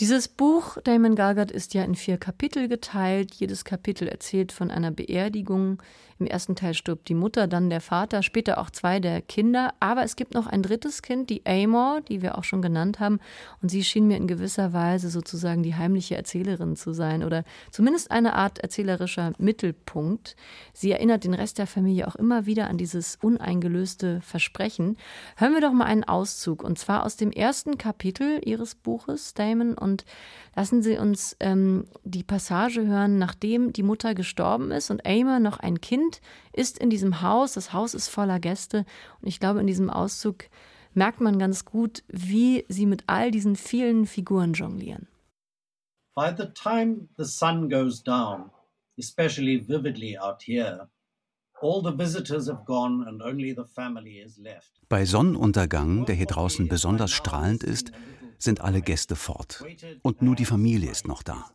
Dieses 0.01 0.27
Buch 0.27 0.77
Damon 0.83 1.15
Galgard 1.15 1.53
ist 1.53 1.73
ja 1.73 1.85
in 1.85 1.95
vier 1.95 2.19
Kapitel 2.19 2.69
geteilt. 2.69 3.35
Jedes 3.35 3.65
Kapitel 3.65 4.09
erzählt 4.09 4.51
von 4.51 4.71
einer 4.71 4.91
Beerdigung. 4.91 5.81
Im 6.19 6.27
ersten 6.27 6.57
Teil 6.57 6.75
stirbt 6.75 7.09
die 7.09 7.15
Mutter, 7.15 7.47
dann 7.47 7.71
der 7.71 7.81
Vater, 7.81 8.23
später 8.23 8.59
auch 8.59 8.71
zwei 8.71 9.01
der 9.01 9.21
Kinder. 9.21 9.75
Aber 9.81 10.05
es 10.05 10.17
gibt 10.17 10.35
noch 10.35 10.47
ein 10.47 10.63
drittes 10.63 11.03
Kind, 11.03 11.31
die 11.31 11.45
Amor, 11.47 12.01
die 12.03 12.23
wir 12.23 12.39
auch 12.39 12.45
schon 12.45 12.63
genannt 12.63 13.01
haben. 13.01 13.21
Und 13.63 13.71
sie 13.71 13.85
schien 13.85 14.07
mir 14.07 14.17
in 14.17 14.27
gewisser 14.27 14.73
Weise 14.73 15.11
sozusagen 15.11 15.63
die 15.63 15.75
heimliche 15.75 16.17
Erzählerin 16.17 16.77
zu 16.77 16.93
sein 16.93 17.25
oder 17.25 17.45
zumindest 17.71 18.11
eine 18.11 18.35
Art 18.35 18.59
erzählerischer 18.59 19.33
Mittelpunkt. 19.39 20.37
Sie 20.73 20.93
erinnert 20.93 21.25
den 21.25 21.35
Rest 21.35 21.59
der 21.59 21.67
Familie 21.67 22.07
auch 22.09 22.17
immer 22.17 22.47
wieder 22.47 22.69
an 22.69 22.79
dieses 22.79 23.19
uneingelöste 23.21 24.21
Versprechen. 24.21 24.97
Hören 25.37 25.55
wir 25.55 25.61
doch 25.61 25.73
mal 25.73 25.87
einen 25.87 26.05
Auszug 26.05 26.63
und 26.63 26.79
zwar 26.79 27.05
aus 27.05 27.17
dem 27.17 27.33
ersten 27.33 27.79
Kapitel 27.79 28.41
ihres 28.45 28.75
Buches, 28.75 29.35
Damon 29.35 29.75
und 29.75 30.05
lassen 30.55 30.83
Sie 30.83 30.97
uns 30.99 31.37
ähm, 31.41 31.87
die 32.05 32.23
Passage 32.23 32.87
hören, 32.87 33.19
nachdem 33.19 33.73
die 33.73 33.83
Mutter 33.83 34.15
gestorben 34.15 34.71
ist 34.71 34.91
und 34.91 35.05
Aimer 35.05 35.41
noch 35.41 35.59
ein 35.59 35.81
Kind 35.81 36.04
ist 36.53 36.79
in 36.79 36.91
diesem 36.91 37.21
Haus. 37.21 37.55
Das 37.55 37.73
Haus 37.73 37.95
ist 37.95 38.09
voller 38.09 38.41
Gäste 38.41 38.85
und 39.21 39.29
ich 39.29 39.41
glaube, 39.41 39.61
in 39.61 39.67
diesem 39.67 39.91
Auszug 39.91 40.49
merkt 40.93 41.21
man 41.21 41.39
ganz 41.39 41.65
gut, 41.65 42.03
wie 42.09 42.65
sie 42.69 42.87
mit 42.87 43.05
all 43.07 43.31
diesen 43.31 43.57
vielen 43.57 44.07
Figuren 44.07 44.53
jonglieren. 44.53 45.09
By 46.15 46.31
the 46.37 46.47
time 46.55 47.09
the 47.19 47.25
sun 47.25 47.69
goes 47.69 48.03
down, 48.03 48.51
especially 48.97 49.67
vividly 49.69 50.17
out 50.17 50.43
here, 50.43 50.89
bei 54.89 55.05
Sonnenuntergang, 55.05 56.05
der 56.05 56.15
hier 56.15 56.27
draußen 56.27 56.69
besonders 56.69 57.11
strahlend 57.11 57.63
ist, 57.65 57.93
sind 58.45 58.61
alle 58.61 58.83
Gäste 58.83 59.17
fort. 59.17 59.65
Und 60.03 60.23
nur 60.23 60.37
die 60.37 60.45
Familie 60.45 60.91
ist 60.91 61.07
noch 61.07 61.23
da. 61.23 61.47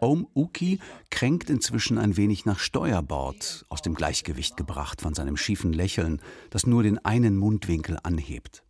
Om 0.00 0.26
Uki 0.34 0.80
kränkt 1.10 1.50
inzwischen 1.50 1.98
ein 1.98 2.16
wenig 2.16 2.44
nach 2.44 2.58
Steuerbord, 2.58 3.64
aus 3.68 3.82
dem 3.82 3.94
Gleichgewicht 3.94 4.56
gebracht 4.56 5.00
von 5.00 5.14
seinem 5.14 5.36
schiefen 5.36 5.72
Lächeln, 5.72 6.20
das 6.50 6.66
nur 6.66 6.82
den 6.82 7.04
einen 7.04 7.36
Mundwinkel 7.36 7.98
anhebt. 8.02 8.64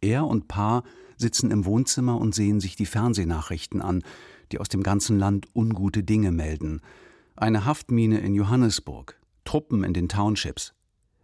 Er 0.00 0.26
und 0.26 0.48
Pa 0.48 0.82
sitzen 1.16 1.50
im 1.50 1.64
Wohnzimmer 1.64 2.18
und 2.18 2.34
sehen 2.34 2.60
sich 2.60 2.76
die 2.76 2.86
Fernsehnachrichten 2.86 3.80
an, 3.80 4.02
die 4.52 4.58
aus 4.58 4.68
dem 4.68 4.82
ganzen 4.82 5.18
Land 5.18 5.46
ungute 5.54 6.02
Dinge 6.02 6.32
melden. 6.32 6.80
Eine 7.36 7.64
Haftmine 7.64 8.20
in 8.20 8.34
Johannesburg, 8.34 9.18
Truppen 9.44 9.84
in 9.84 9.94
den 9.94 10.08
Townships. 10.08 10.74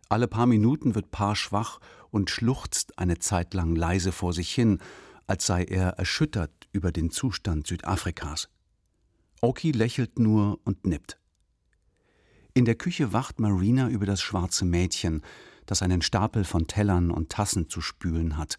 Alle 0.08 0.26
paar 0.26 0.46
Minuten 0.46 0.94
wird 0.94 1.10
Pa 1.10 1.36
schwach 1.36 1.80
und 2.10 2.30
schluchzt 2.30 2.98
eine 2.98 3.18
Zeit 3.18 3.54
lang 3.54 3.76
leise 3.76 4.12
vor 4.12 4.32
sich 4.32 4.52
hin, 4.52 4.80
als 5.30 5.46
sei 5.46 5.62
er 5.62 5.90
erschüttert 5.90 6.50
über 6.72 6.90
den 6.90 7.12
Zustand 7.12 7.68
Südafrikas. 7.68 8.48
Oki 9.40 9.70
lächelt 9.70 10.18
nur 10.18 10.58
und 10.64 10.84
nippt. 10.84 11.20
In 12.52 12.64
der 12.64 12.74
Küche 12.74 13.12
wacht 13.12 13.38
Marina 13.38 13.88
über 13.88 14.06
das 14.06 14.20
schwarze 14.20 14.64
Mädchen, 14.64 15.22
das 15.66 15.82
einen 15.82 16.02
Stapel 16.02 16.42
von 16.42 16.66
Tellern 16.66 17.12
und 17.12 17.30
Tassen 17.30 17.68
zu 17.68 17.80
spülen 17.80 18.36
hat. 18.36 18.58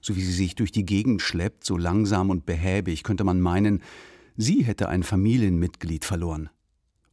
So 0.00 0.16
wie 0.16 0.22
sie 0.22 0.32
sich 0.32 0.54
durch 0.54 0.72
die 0.72 0.86
Gegend 0.86 1.20
schleppt, 1.20 1.64
so 1.64 1.76
langsam 1.76 2.30
und 2.30 2.46
behäbig, 2.46 3.02
könnte 3.02 3.24
man 3.24 3.38
meinen, 3.38 3.82
sie 4.38 4.64
hätte 4.64 4.88
ein 4.88 5.02
Familienmitglied 5.02 6.06
verloren. 6.06 6.48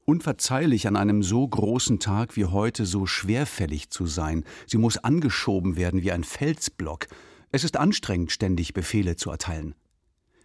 Unverzeihlich 0.06 0.88
an 0.88 0.96
einem 0.96 1.24
so 1.24 1.46
großen 1.46 2.00
Tag 2.00 2.38
wie 2.38 2.46
heute 2.46 2.86
so 2.86 3.06
schwerfällig 3.06 3.90
zu 3.90 4.06
sein. 4.06 4.46
Sie 4.66 4.78
muss 4.78 4.98
angeschoben 4.98 5.76
werden 5.76 6.04
wie 6.04 6.14
ein 6.14 6.24
Felsblock, 6.24 7.08
es 7.54 7.64
ist 7.64 7.78
anstrengend, 7.78 8.32
ständig 8.32 8.74
Befehle 8.74 9.16
zu 9.16 9.30
erteilen. 9.30 9.76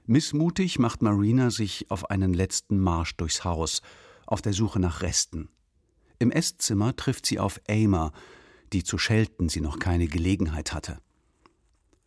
Missmutig 0.05 0.79
macht 0.79 1.01
Marina 1.01 1.51
sich 1.51 1.91
auf 1.91 2.11
einen 2.11 2.35
letzten 2.35 2.79
Marsch 2.79 3.17
durchs 3.17 3.45
Haus, 3.45 3.81
auf 4.27 4.43
der 4.43 4.53
Suche 4.53 4.79
nach 4.79 5.01
Resten. 5.01 5.49
Im 6.19 6.31
Esszimmer 6.31 6.95
trifft 6.97 7.25
sie 7.25 7.39
auf 7.39 7.61
Aimer, 7.67 8.13
die 8.75 8.85
zu 8.85 8.99
schelten 8.99 9.49
sie 9.49 9.63
noch 9.63 9.79
keine 9.79 10.07
Gelegenheit 10.07 10.75
hatte. 10.75 10.99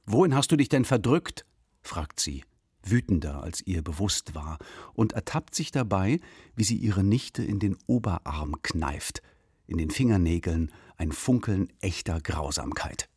Wohin 0.05 0.35
hast 0.35 0.51
du 0.51 0.55
dich 0.55 0.69
denn 0.69 0.85
verdrückt? 0.85 1.47
fragt 1.81 2.19
sie, 2.19 2.43
wütender 2.83 3.41
als 3.41 3.65
ihr 3.65 3.81
bewusst 3.81 4.35
war, 4.35 4.59
und 4.93 5.13
ertappt 5.13 5.55
sich 5.55 5.71
dabei, 5.71 6.19
wie 6.55 6.63
sie 6.63 6.77
ihre 6.77 7.03
Nichte 7.03 7.43
in 7.43 7.57
den 7.57 7.75
Oberarm 7.87 8.61
kneift, 8.61 9.23
in 9.65 9.79
den 9.79 9.89
Fingernägeln 9.89 10.71
ein 10.97 11.11
Funkeln 11.11 11.73
echter 11.79 12.21
Grausamkeit. 12.21 13.09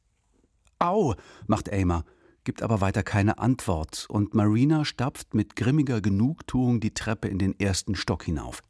Au, 0.85 1.15
macht 1.47 1.73
Aimer, 1.73 2.05
gibt 2.45 2.61
aber 2.61 2.83
weiter 2.83 3.03
keine 3.03 3.39
Antwort, 3.39 4.05
und 4.11 4.35
Marina 4.35 4.85
stapft 4.85 5.33
mit 5.33 5.57
grimmiger 5.57 6.03
Genugtuung 6.03 6.79
die 6.79 6.93
Treppe 6.93 7.29
in 7.29 7.39
den 7.39 7.59
ersten 7.59 7.95
Stock 7.95 8.23
hinauf. 8.23 8.63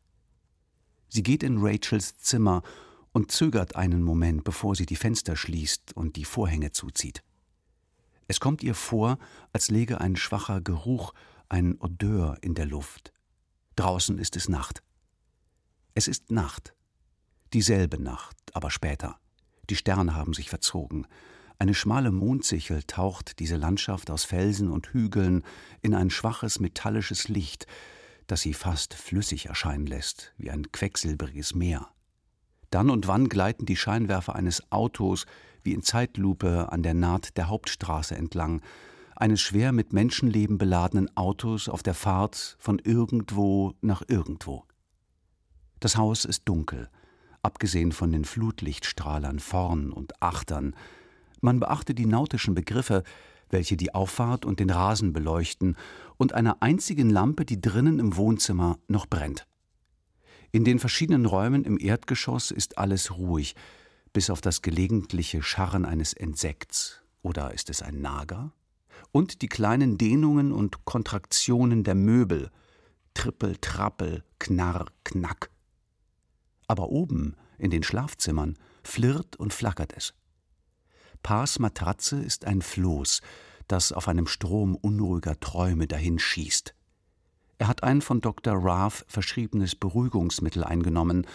Sie 1.08 1.24
geht 1.24 1.42
in 1.42 1.58
Rachels 1.58 2.18
Zimmer 2.18 2.62
und 3.12 3.32
zögert 3.32 3.74
einen 3.74 4.02
Moment, 4.02 4.44
bevor 4.44 4.76
sie 4.76 4.86
die 4.86 4.94
Fenster 4.94 5.34
schließt 5.34 5.96
und 5.96 6.14
die 6.14 6.24
Vorhänge 6.24 6.70
zuzieht. 6.70 7.24
Es 8.28 8.38
kommt 8.38 8.62
ihr 8.62 8.74
vor, 8.74 9.18
als 9.52 9.70
läge 9.70 10.00
ein 10.00 10.14
schwacher 10.14 10.60
Geruch, 10.60 11.14
ein 11.48 11.76
Odeur 11.80 12.38
in 12.42 12.54
der 12.54 12.66
Luft. 12.66 13.12
Draußen 13.74 14.18
ist 14.18 14.36
es 14.36 14.48
Nacht. 14.48 14.84
Es 15.94 16.06
ist 16.06 16.30
Nacht. 16.30 16.74
Dieselbe 17.52 18.00
Nacht, 18.00 18.36
aber 18.52 18.70
später. 18.70 19.18
Die 19.68 19.76
Sterne 19.76 20.14
haben 20.14 20.32
sich 20.32 20.48
verzogen. 20.48 21.08
Eine 21.58 21.74
schmale 21.74 22.10
Mondsichel 22.10 22.82
taucht 22.82 23.38
diese 23.38 23.56
Landschaft 23.56 24.10
aus 24.10 24.24
Felsen 24.24 24.70
und 24.70 24.88
Hügeln 24.88 25.44
in 25.82 25.94
ein 25.94 26.10
schwaches 26.10 26.60
metallisches 26.60 27.28
Licht, 27.28 27.66
das 28.26 28.40
sie 28.40 28.54
fast 28.54 28.94
flüssig 28.94 29.46
erscheinen 29.46 29.86
lässt, 29.86 30.32
wie 30.36 30.50
ein 30.50 30.72
quecksilbriges 30.72 31.54
Meer. 31.54 31.88
Dann 32.70 32.90
und 32.90 33.06
wann 33.06 33.28
gleiten 33.28 33.66
die 33.66 33.76
Scheinwerfer 33.76 34.34
eines 34.34 34.72
Autos 34.72 35.26
wie 35.62 35.72
in 35.72 35.82
Zeitlupe 35.82 36.72
an 36.72 36.82
der 36.82 36.94
Naht 36.94 37.36
der 37.36 37.48
Hauptstraße 37.48 38.16
entlang, 38.16 38.60
eines 39.16 39.40
schwer 39.40 39.72
mit 39.72 39.92
Menschenleben 39.92 40.58
beladenen 40.58 41.16
Autos 41.16 41.68
auf 41.68 41.82
der 41.82 41.94
Fahrt 41.94 42.56
von 42.58 42.80
irgendwo 42.80 43.74
nach 43.80 44.02
irgendwo. 44.08 44.64
Das 45.78 45.96
Haus 45.96 46.24
ist 46.24 46.42
dunkel, 46.46 46.88
abgesehen 47.42 47.92
von 47.92 48.10
den 48.10 48.24
Flutlichtstrahlern 48.24 49.38
vorn 49.38 49.92
und 49.92 50.20
achtern, 50.22 50.74
man 51.44 51.60
beachte 51.60 51.94
die 51.94 52.06
nautischen 52.06 52.54
Begriffe, 52.54 53.04
welche 53.50 53.76
die 53.76 53.94
Auffahrt 53.94 54.44
und 54.44 54.60
den 54.60 54.70
Rasen 54.70 55.12
beleuchten, 55.12 55.76
und 56.16 56.32
einer 56.32 56.62
einzigen 56.62 57.10
Lampe, 57.10 57.44
die 57.44 57.60
drinnen 57.60 57.98
im 57.98 58.16
Wohnzimmer 58.16 58.78
noch 58.88 59.06
brennt. 59.06 59.46
In 60.52 60.64
den 60.64 60.78
verschiedenen 60.78 61.26
Räumen 61.26 61.64
im 61.64 61.78
Erdgeschoss 61.78 62.50
ist 62.50 62.78
alles 62.78 63.16
ruhig, 63.16 63.54
bis 64.12 64.30
auf 64.30 64.40
das 64.40 64.62
gelegentliche 64.62 65.42
Scharren 65.42 65.84
eines 65.84 66.12
Insekts 66.12 67.02
oder 67.22 67.52
ist 67.52 67.70
es 67.70 67.82
ein 67.82 68.00
Nager? 68.00 68.52
Und 69.12 69.42
die 69.42 69.48
kleinen 69.48 69.98
Dehnungen 69.98 70.52
und 70.52 70.84
Kontraktionen 70.84 71.84
der 71.84 71.94
Möbel, 71.94 72.50
Trippel, 73.12 73.56
Trappel, 73.60 74.24
Knarr, 74.38 74.86
Knack. 75.04 75.50
Aber 76.68 76.88
oben, 76.88 77.36
in 77.58 77.70
den 77.70 77.82
Schlafzimmern, 77.82 78.56
flirrt 78.82 79.36
und 79.36 79.52
flackert 79.52 79.92
es. 79.96 80.14
Pars 81.24 81.58
Matratze 81.58 82.22
ist 82.22 82.44
ein 82.44 82.60
Floß, 82.60 83.22
das 83.66 83.92
auf 83.92 84.08
einem 84.08 84.26
Strom 84.26 84.76
unruhiger 84.76 85.40
Träume 85.40 85.86
dahinschießt. 85.86 86.74
Er 87.56 87.66
hat 87.66 87.82
ein 87.82 88.02
von 88.02 88.20
Dr. 88.20 88.54
Rath 88.62 89.06
verschriebenes 89.08 89.74
Beruhigungsmittel 89.74 90.62
eingenommen 90.62 91.26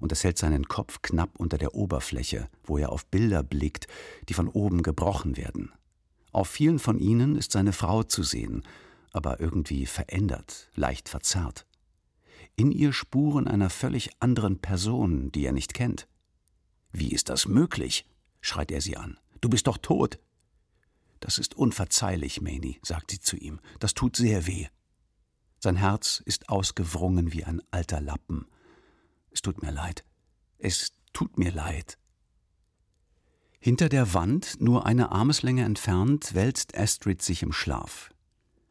und 0.00 0.12
es 0.12 0.22
hält 0.22 0.36
seinen 0.36 0.68
Kopf 0.68 1.00
knapp 1.00 1.40
unter 1.40 1.56
der 1.56 1.74
Oberfläche, 1.74 2.50
wo 2.62 2.76
er 2.76 2.92
auf 2.92 3.06
Bilder 3.06 3.42
blickt, 3.42 3.86
die 4.28 4.34
von 4.34 4.48
oben 4.48 4.82
gebrochen 4.82 5.38
werden. 5.38 5.72
Auf 6.30 6.48
vielen 6.48 6.78
von 6.78 6.98
ihnen 6.98 7.34
ist 7.34 7.52
seine 7.52 7.72
Frau 7.72 8.02
zu 8.02 8.24
sehen, 8.24 8.64
aber 9.12 9.40
irgendwie 9.40 9.86
verändert, 9.86 10.68
leicht 10.74 11.08
verzerrt. 11.08 11.64
In 12.54 12.70
ihr 12.70 12.92
Spuren 12.92 13.48
einer 13.48 13.70
völlig 13.70 14.10
anderen 14.20 14.58
Person, 14.58 15.32
die 15.32 15.46
er 15.46 15.52
nicht 15.52 15.72
kennt. 15.72 16.06
Wie 16.92 17.12
ist 17.12 17.30
das 17.30 17.48
möglich? 17.48 18.04
schreit 18.42 18.70
er 18.70 18.82
sie 18.82 18.98
an. 18.98 19.18
Du 19.40 19.48
bist 19.48 19.66
doch 19.66 19.78
tot. 19.78 20.18
Das 21.20 21.38
ist 21.38 21.56
unverzeihlich, 21.56 22.40
Maney, 22.40 22.78
sagt 22.82 23.10
sie 23.10 23.20
zu 23.20 23.36
ihm. 23.36 23.60
Das 23.78 23.94
tut 23.94 24.16
sehr 24.16 24.46
weh. 24.46 24.66
Sein 25.60 25.76
Herz 25.76 26.22
ist 26.24 26.48
ausgewrungen 26.48 27.32
wie 27.32 27.44
ein 27.44 27.60
alter 27.70 28.00
Lappen. 28.00 28.46
Es 29.30 29.42
tut 29.42 29.62
mir 29.62 29.72
leid. 29.72 30.04
Es 30.58 30.92
tut 31.12 31.38
mir 31.38 31.50
leid. 31.50 31.98
Hinter 33.60 33.88
der 33.88 34.14
Wand, 34.14 34.60
nur 34.60 34.86
eine 34.86 35.10
Armeslänge 35.10 35.64
entfernt, 35.64 36.34
wälzt 36.34 36.78
Astrid 36.78 37.22
sich 37.22 37.42
im 37.42 37.52
Schlaf. 37.52 38.10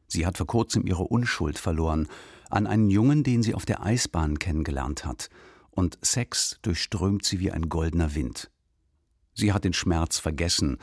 Sie 0.08 0.26
hat 0.26 0.38
vor 0.38 0.48
kurzem 0.48 0.88
ihre 0.88 1.04
Unschuld 1.04 1.60
verloren 1.60 2.08
an 2.50 2.66
einen 2.66 2.90
Jungen, 2.90 3.24
den 3.24 3.44
sie 3.44 3.54
auf 3.54 3.66
der 3.66 3.84
Eisbahn 3.84 4.40
kennengelernt 4.40 5.06
hat, 5.06 5.30
und 5.72 6.00
Sex 6.02 6.58
durchströmt 6.62 7.26
sie 7.26 7.42
wie 7.42 7.52
ein 7.52 7.68
goldener 7.68 8.16
Wind. 8.16 8.50
Sie 9.38 9.54
hat 9.54 9.66
den 9.66 9.74
Schmerz 9.74 10.18
vergessen, 10.18 10.80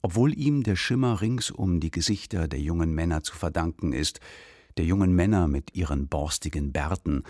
obwohl 0.00 0.32
ihm 0.32 0.62
der 0.62 0.76
Schimmer 0.76 1.20
ringsum 1.20 1.78
die 1.78 1.90
Gesichter 1.90 2.48
der 2.48 2.58
jungen 2.58 2.94
Männer 2.94 3.22
zu 3.22 3.36
verdanken 3.36 3.92
ist, 3.92 4.20
der 4.78 4.86
jungen 4.86 5.12
Männer 5.12 5.46
mit 5.46 5.74
ihren 5.74 6.08
borstigen 6.08 6.72
Bärten, 6.72 7.22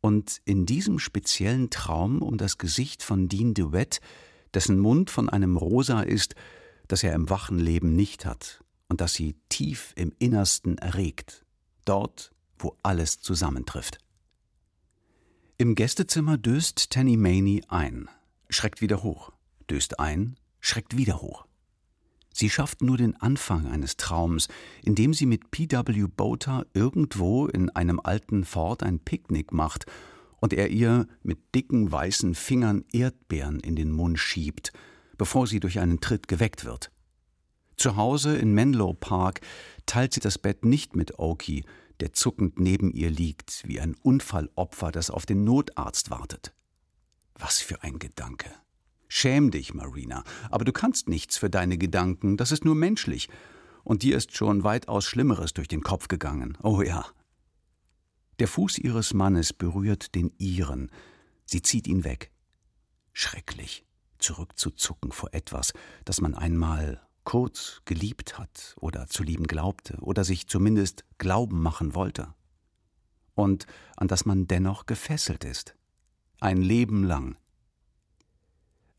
und 0.00 0.40
in 0.44 0.66
diesem 0.66 0.98
speziellen 0.98 1.70
Traum 1.70 2.22
um 2.22 2.36
das 2.36 2.58
Gesicht 2.58 3.02
von 3.02 3.28
Dean 3.28 3.54
DeWitt, 3.54 4.00
dessen 4.54 4.78
Mund 4.78 5.10
von 5.10 5.28
einem 5.28 5.56
Rosa 5.56 6.02
ist, 6.02 6.34
das 6.86 7.02
er 7.02 7.14
im 7.14 7.28
wachen 7.28 7.58
Leben 7.58 7.96
nicht 7.96 8.24
hat 8.24 8.62
und 8.88 9.00
das 9.00 9.14
sie 9.14 9.36
tief 9.48 9.92
im 9.96 10.12
Innersten 10.18 10.78
erregt, 10.78 11.44
dort, 11.84 12.32
wo 12.58 12.76
alles 12.82 13.20
zusammentrifft. 13.20 13.98
Im 15.58 15.74
Gästezimmer 15.74 16.36
döst 16.38 16.90
Tanny 16.90 17.16
Maney 17.16 17.62
ein, 17.68 18.08
schreckt 18.50 18.80
wieder 18.80 19.02
hoch, 19.02 19.32
döst 19.70 19.98
ein, 19.98 20.36
schreckt 20.60 20.96
wieder 20.96 21.20
hoch. 21.20 21.46
Sie 22.32 22.48
schafft 22.48 22.82
nur 22.82 22.96
den 22.96 23.14
Anfang 23.16 23.66
eines 23.66 23.96
Traums, 23.96 24.48
indem 24.82 25.12
sie 25.12 25.26
mit 25.26 25.50
P.W. 25.50 26.06
Boter 26.08 26.66
irgendwo 26.72 27.46
in 27.46 27.68
einem 27.70 28.00
alten 28.02 28.44
Fort 28.44 28.82
ein 28.82 29.00
Picknick 29.00 29.52
macht 29.52 29.86
und 30.40 30.52
er 30.52 30.70
ihr 30.70 31.06
mit 31.22 31.54
dicken 31.54 31.92
weißen 31.92 32.34
Fingern 32.34 32.84
Erdbeeren 32.92 33.60
in 33.60 33.76
den 33.76 33.92
Mund 33.92 34.18
schiebt, 34.18 34.72
bevor 35.18 35.46
sie 35.46 35.60
durch 35.60 35.78
einen 35.78 36.00
Tritt 36.00 36.26
geweckt 36.26 36.64
wird. 36.64 36.90
Zu 37.76 37.96
Hause 37.96 38.36
in 38.36 38.52
Menlo 38.52 38.94
Park 38.94 39.40
teilt 39.86 40.14
sie 40.14 40.20
das 40.20 40.38
Bett 40.38 40.64
nicht 40.64 40.96
mit 40.96 41.18
Oki, 41.18 41.64
der 42.00 42.12
zuckend 42.12 42.58
neben 42.58 42.92
ihr 42.92 43.10
liegt, 43.10 43.62
wie 43.66 43.78
ein 43.78 43.94
Unfallopfer, 44.02 44.90
das 44.90 45.10
auf 45.10 45.26
den 45.26 45.44
Notarzt 45.44 46.10
wartet. 46.10 46.52
Was 47.34 47.60
für 47.60 47.82
ein 47.82 47.98
Gedanke. 47.98 48.50
Schäm 49.14 49.50
dich, 49.50 49.74
Marina, 49.74 50.24
aber 50.50 50.64
du 50.64 50.72
kannst 50.72 51.06
nichts 51.06 51.36
für 51.36 51.50
deine 51.50 51.76
Gedanken, 51.76 52.38
das 52.38 52.50
ist 52.50 52.64
nur 52.64 52.74
menschlich. 52.74 53.28
Und 53.84 54.04
dir 54.04 54.16
ist 54.16 54.34
schon 54.34 54.64
weitaus 54.64 55.04
Schlimmeres 55.04 55.52
durch 55.52 55.68
den 55.68 55.82
Kopf 55.82 56.08
gegangen. 56.08 56.56
Oh 56.62 56.80
ja. 56.80 57.04
Der 58.38 58.48
Fuß 58.48 58.78
ihres 58.78 59.12
Mannes 59.12 59.52
berührt 59.52 60.14
den 60.14 60.32
ihren. 60.38 60.90
Sie 61.44 61.60
zieht 61.60 61.88
ihn 61.88 62.04
weg. 62.04 62.30
Schrecklich, 63.12 63.84
zurückzuzucken 64.16 65.12
vor 65.12 65.28
etwas, 65.34 65.74
das 66.06 66.22
man 66.22 66.34
einmal 66.34 67.06
kurz 67.22 67.82
geliebt 67.84 68.38
hat 68.38 68.74
oder 68.80 69.08
zu 69.08 69.24
lieben 69.24 69.46
glaubte 69.46 69.98
oder 70.00 70.24
sich 70.24 70.46
zumindest 70.48 71.04
glauben 71.18 71.60
machen 71.60 71.94
wollte. 71.94 72.32
Und 73.34 73.66
an 73.98 74.08
das 74.08 74.24
man 74.24 74.46
dennoch 74.46 74.86
gefesselt 74.86 75.44
ist. 75.44 75.76
Ein 76.40 76.62
Leben 76.62 77.04
lang. 77.04 77.36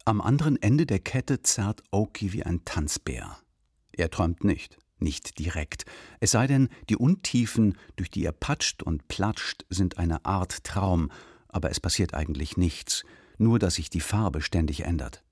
Am 0.05 0.19
anderen 0.19 0.61
Ende 0.61 0.85
der 0.85 0.99
Kette 0.99 1.43
zerrt 1.43 1.81
Oki 1.89 2.33
wie 2.33 2.43
ein 2.43 2.65
Tanzbär. 2.65 3.37
Er 3.93 4.09
träumt 4.09 4.43
nicht, 4.43 4.77
nicht 4.99 5.39
direkt, 5.39 5.85
es 6.19 6.31
sei 6.31 6.45
denn, 6.45 6.67
die 6.89 6.97
Untiefen, 6.97 7.77
durch 7.95 8.11
die 8.11 8.25
er 8.25 8.33
patscht 8.33 8.83
und 8.83 9.07
platscht, 9.07 9.63
sind 9.69 9.97
eine 9.97 10.25
Art 10.25 10.65
Traum, 10.65 11.09
aber 11.47 11.71
es 11.71 11.79
passiert 11.79 12.13
eigentlich 12.13 12.57
nichts, 12.57 13.05
nur 13.37 13.59
dass 13.59 13.75
sich 13.75 13.89
die 13.89 14.01
Farbe 14.01 14.41
ständig 14.41 14.81
ändert. 14.81 15.23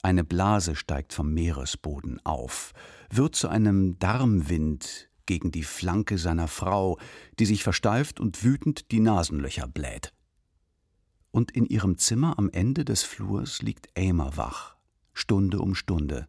Eine 0.00 0.24
Blase 0.24 0.74
steigt 0.74 1.12
vom 1.12 1.34
Meeresboden 1.34 2.18
auf, 2.24 2.72
wird 3.10 3.36
zu 3.36 3.48
einem 3.48 3.98
Darmwind 3.98 5.10
gegen 5.26 5.50
die 5.50 5.64
Flanke 5.64 6.16
seiner 6.16 6.48
Frau, 6.48 6.98
die 7.38 7.44
sich 7.44 7.62
versteift 7.62 8.20
und 8.20 8.42
wütend 8.42 8.90
die 8.90 9.00
Nasenlöcher 9.00 9.66
bläht 9.68 10.14
und 11.30 11.50
in 11.50 11.66
ihrem 11.66 11.98
Zimmer 11.98 12.38
am 12.38 12.50
Ende 12.50 12.84
des 12.84 13.02
Flurs 13.02 13.62
liegt 13.62 13.88
Aimer 13.96 14.36
wach, 14.36 14.76
Stunde 15.12 15.60
um 15.60 15.74
Stunde. 15.74 16.26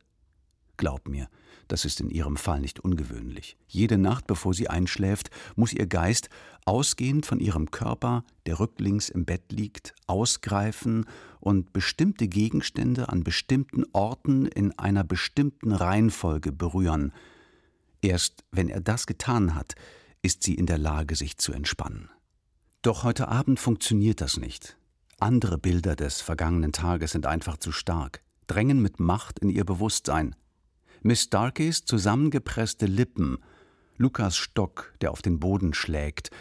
Glaub 0.78 1.08
mir, 1.10 1.28
das 1.68 1.86
ist 1.86 2.00
in 2.00 2.10
ihrem 2.10 2.36
Fall 2.36 2.62
nicht 2.62 2.80
ungewöhnlich. 2.80 3.58
Jede 3.68 3.98
Nacht, 3.98 4.28
bevor 4.28 4.54
sie 4.54 4.70
einschläft, 4.70 5.30
muss 5.56 5.72
ihr 5.72 5.86
Geist, 5.88 6.30
ausgehend 6.66 7.26
von 7.26 7.40
ihrem 7.40 7.70
Körper, 7.70 8.24
der 8.48 8.60
rücklings 8.60 9.10
im 9.10 9.26
Bett 9.26 9.52
liegt, 9.52 9.94
ausgreifen 10.08 11.06
und 11.40 11.74
bestimmte 11.74 12.28
Gegenstände 12.28 13.10
an 13.10 13.24
bestimmten 13.24 13.84
Orten 13.94 14.48
in 14.48 14.78
einer 14.80 15.04
bestimmten 15.04 15.72
Reihenfolge 15.72 16.52
berühren. 16.52 17.14
Erst 18.02 18.44
wenn 18.52 18.70
er 18.70 18.82
das 18.82 19.06
getan 19.06 19.54
hat, 19.54 19.76
ist 20.24 20.44
sie 20.44 20.56
in 20.56 20.66
der 20.66 20.80
Lage, 20.80 21.16
sich 21.16 21.38
zu 21.38 21.54
entspannen. 21.54 22.10
Doch 22.82 23.04
heute 23.04 23.28
Abend 23.28 23.60
funktioniert 23.60 24.22
das 24.22 24.38
nicht. 24.38 24.79
Andere 25.22 25.58
Bilder 25.58 25.98
des 25.98 26.22
vergangenen 26.22 26.72
Tages 26.72 27.12
sind 27.12 27.26
einfach 27.26 27.58
zu 27.58 27.74
stark, 27.74 28.22
drängen 28.48 28.82
mit 28.82 29.02
Macht 29.02 29.40
in 29.40 29.50
ihr 29.50 29.66
Bewusstsein. 29.66 30.34
Miss 31.02 31.24
Starkeys 31.24 31.84
zusammengepresste 31.84 32.86
Lippen, 32.86 33.38
Lukas 33.98 34.38
Stock, 34.38 34.94
der 35.02 35.12
auf 35.12 35.22
den 35.22 35.40
Boden 35.40 35.74
schlägt, 35.74 36.32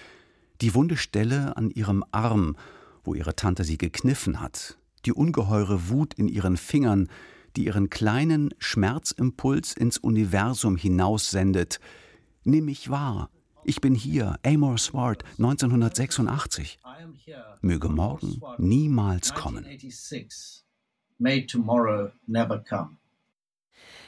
die 0.61 0.75
wunde 0.75 0.97
Stelle 0.97 1.57
an 1.57 1.71
ihrem 1.71 2.05
Arm, 2.13 2.57
wo 3.03 3.15
ihre 3.15 3.35
Tante 3.35 3.65
sie 3.65 3.79
gekniffen 3.79 4.41
hat, 4.41 4.79
die 5.05 5.13
ungeheure 5.13 5.89
Wut 5.89 6.15
in 6.15 6.29
ihren 6.29 6.57
Fingern, 6.57 7.09
die 7.57 7.67
ihren 7.67 7.91
kleinen 7.91 8.55
Schmerzimpuls 8.59 9.73
ins 9.73 9.99
Universum 9.99 10.77
hinaussendet. 10.77 11.81
Nimm 12.45 12.67
mich 12.67 12.91
wahr, 12.91 13.31
ich 13.69 13.81
bin 13.83 13.95
hier, 13.95 14.39
Amor 14.45 14.79
Swart, 14.79 15.25
1986. 15.39 16.79
Möge 17.61 17.89
morgen 17.91 18.41
niemals 18.57 19.35
kommen. 19.35 19.67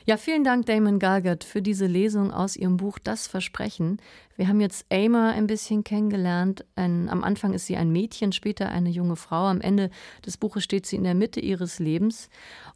Ja, 0.07 0.17
vielen 0.17 0.45
Dank, 0.45 0.67
Damon 0.67 0.99
Galgert, 0.99 1.45
für 1.45 1.61
diese 1.61 1.87
Lesung 1.87 2.33
aus 2.33 2.57
Ihrem 2.57 2.79
Buch 2.79 2.99
Das 2.99 3.27
Versprechen. 3.27 4.01
Wir 4.37 4.49
haben 4.49 4.61
jetzt 4.61 4.87
Amor 4.91 5.29
ein 5.29 5.47
bisschen 5.47 5.85
kennengelernt. 5.85 6.65
Ein, 6.75 7.11
am 7.11 7.23
Anfang 7.23 7.53
ist 7.53 7.67
sie 7.67 7.77
ein 7.77 7.93
Mädchen, 7.93 8.33
später 8.33 8.71
eine 8.71 8.89
junge 8.89 9.17
Frau. 9.17 9.47
Am 9.47 9.61
Ende 9.61 9.91
des 10.25 10.39
Buches 10.39 10.65
steht 10.65 10.87
sie 10.87 10.97
in 10.97 11.05
der 11.05 11.15
Mitte 11.15 11.41
ihres 11.41 11.79
Lebens. 11.79 12.31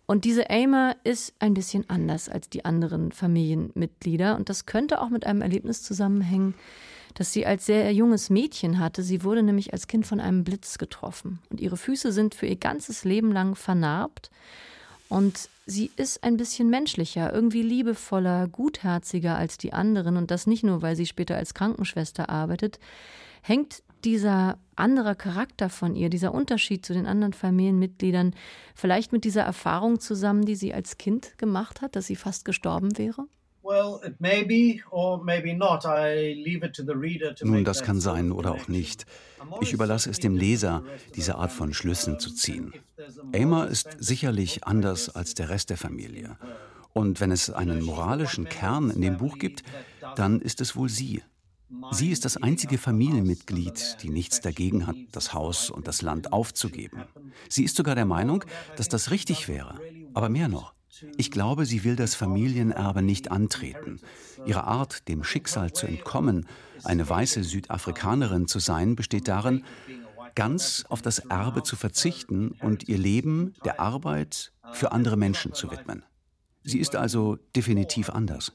Und 0.05 0.27
diese 0.27 0.51
Amor 0.51 0.97
ist 1.03 1.33
ein 1.39 1.55
bisschen 1.55 1.89
anders 1.89 2.29
als 2.29 2.51
die 2.51 2.67
anderen 2.67 3.11
Familienmitglieder. 3.11 4.37
Und 4.37 4.51
das 4.51 4.67
könnte 4.67 5.01
auch 5.01 5.09
mit 5.09 5.27
einem 5.27 5.41
Erlebnis 5.41 5.83
zusammenhängen, 5.83 6.55
das 7.15 7.33
sie 7.33 7.47
als 7.47 7.65
sehr 7.65 7.91
junges 7.93 8.29
Mädchen 8.29 8.79
hatte. 8.79 9.03
Sie 9.03 9.25
wurde 9.25 9.43
nämlich 9.43 9.73
als 9.73 9.87
Kind 9.87 10.07
von 10.07 10.21
einem 10.21 10.45
Blitz 10.45 10.77
getroffen. 10.77 11.39
Und 11.49 11.61
ihre 11.61 11.79
Füße 11.79 12.13
sind 12.13 12.35
für 12.35 12.47
ihr 12.47 12.57
ganzes 12.57 13.05
Leben 13.05 13.33
lang 13.33 13.55
vernarbt. 13.55 14.31
Und 15.09 15.49
sie 15.67 15.91
ist 15.97 16.23
ein 16.25 16.37
bisschen 16.37 16.69
menschlicher, 16.69 17.33
irgendwie 17.33 17.63
liebevoller, 17.63 18.49
gutherziger 18.49 19.37
als 19.37 19.59
die 19.59 19.73
anderen. 19.73 20.17
Und 20.17 20.31
das 20.31 20.47
nicht 20.47 20.65
nur, 20.65 20.83
weil 20.83 20.97
sie 20.97 21.07
später 21.07 21.37
als 21.37 21.55
Krankenschwester 21.55 22.29
arbeitet. 22.29 22.79
Hängt 23.43 23.83
dieser 24.05 24.59
andere 24.77 25.17
Charakter 25.17 25.71
von 25.71 25.97
ihr, 25.97 26.11
dieser 26.11 26.35
Unterschied 26.35 26.85
zu 26.85 26.93
den 26.93 27.07
anderen 27.07 27.33
Familienmitgliedern, 27.33 28.35
vielleicht 28.75 29.13
mit 29.13 29.25
dieser 29.25 29.43
Erfahrung 29.43 30.01
zusammen, 30.01 30.45
die 30.45 30.57
sie 30.57 30.75
als 30.75 30.99
Kind 30.99 31.39
gemacht 31.39 31.81
hat, 31.81 31.97
dass 31.97 32.07
sie 32.07 32.17
fast 32.17 32.45
gestorben 32.45 32.99
wäre? 32.99 33.27
Nun, 37.43 37.65
das 37.65 37.83
kann 37.83 38.01
sein 38.01 38.33
oder 38.33 38.53
auch 38.53 38.69
nicht. 38.69 39.07
Ich 39.61 39.73
überlasse 39.73 40.11
es 40.11 40.19
dem 40.19 40.37
Leser, 40.37 40.83
diese 41.15 41.37
Art 41.37 41.53
von 41.53 41.73
Schlüssen 41.75 42.19
zu 42.19 42.31
ziehen. 42.31 42.73
Emma 43.33 43.65
ist 43.65 43.89
sicherlich 43.99 44.65
anders 44.65 45.09
als 45.09 45.35
der 45.35 45.49
Rest 45.49 45.71
der 45.71 45.77
Familie. 45.77 46.37
Und 46.93 47.21
wenn 47.21 47.33
es 47.33 47.51
einen 47.51 47.83
moralischen 47.83 48.49
Kern 48.49 48.91
in 48.91 49.03
dem 49.03 49.17
Buch 49.17 49.39
gibt, 49.39 49.63
dann 50.17 50.41
ist 50.41 50.61
es 50.61 50.77
wohl 50.77 50.89
sie. 50.89 51.23
Sie 51.91 52.11
ist 52.11 52.25
das 52.25 52.37
einzige 52.37 52.79
Familienmitglied, 52.79 53.97
die 54.03 54.11
nichts 54.11 54.41
dagegen 54.41 54.87
hat, 54.87 54.97
das 55.11 55.35
Haus 55.35 55.71
und 55.71 55.89
das 55.89 56.03
Land 56.03 56.33
aufzugeben. 56.33 57.05
Sie 57.49 57.65
ist 57.65 57.77
sogar 57.77 57.95
der 57.95 58.05
Meinung, 58.05 58.45
dass 58.77 58.89
das 58.89 59.11
richtig 59.11 59.49
wäre. 59.49 59.81
Aber 60.13 60.29
mehr 60.29 60.49
noch. 60.49 60.74
Ich 61.17 61.31
glaube, 61.31 61.67
sie 61.67 61.85
will 61.85 61.97
das 61.97 62.15
Familienerbe 62.15 63.03
nicht 63.03 63.31
antreten. 63.31 64.01
Ihre 64.47 64.65
Art, 64.65 65.09
dem 65.09 65.25
Schicksal 65.25 65.73
zu 65.73 65.87
entkommen, 65.87 66.47
eine 66.85 67.09
weiße 67.09 67.43
Südafrikanerin 67.43 68.47
zu 68.47 68.59
sein, 68.59 68.97
besteht 68.97 69.29
darin, 69.29 69.65
ganz 70.35 70.85
auf 70.89 71.03
das 71.03 71.19
Erbe 71.19 71.63
zu 71.63 71.77
verzichten 71.77 72.53
und 72.61 72.89
ihr 72.89 72.99
Leben 72.99 73.55
der 73.65 73.81
Arbeit 73.81 74.53
für 74.73 74.93
andere 74.93 75.17
Menschen 75.17 75.53
zu 75.55 75.71
widmen. 75.71 76.05
Sie 76.63 76.79
ist 76.79 76.97
also 76.97 77.39
definitiv 77.55 78.11
anders. 78.11 78.53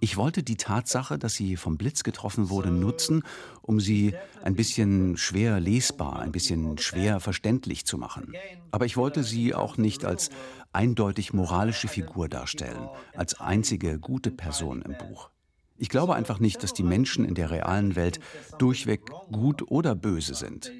Ich 0.00 0.16
wollte 0.16 0.42
die 0.42 0.56
Tatsache, 0.56 1.18
dass 1.18 1.34
sie 1.34 1.56
vom 1.56 1.76
Blitz 1.76 2.02
getroffen 2.02 2.50
wurde, 2.50 2.70
nutzen, 2.70 3.22
um 3.62 3.80
sie 3.80 4.14
ein 4.42 4.54
bisschen 4.54 5.16
schwer 5.16 5.60
lesbar, 5.60 6.20
ein 6.20 6.32
bisschen 6.32 6.78
schwer 6.78 7.20
verständlich 7.20 7.86
zu 7.86 7.98
machen. 7.98 8.34
Aber 8.70 8.86
ich 8.86 8.96
wollte 8.96 9.22
sie 9.22 9.54
auch 9.54 9.76
nicht 9.76 10.04
als 10.04 10.30
eindeutig 10.74 11.32
moralische 11.32 11.88
Figur 11.88 12.28
darstellen, 12.28 12.88
als 13.14 13.40
einzige 13.40 13.98
gute 13.98 14.30
Person 14.30 14.82
im 14.82 14.96
Buch. 14.98 15.30
Ich 15.76 15.88
glaube 15.88 16.14
einfach 16.14 16.38
nicht, 16.38 16.62
dass 16.62 16.72
die 16.72 16.84
Menschen 16.84 17.24
in 17.24 17.34
der 17.34 17.50
realen 17.50 17.96
Welt 17.96 18.20
durchweg 18.58 19.00
gut 19.32 19.70
oder 19.70 19.94
böse 19.96 20.34
sind. 20.34 20.70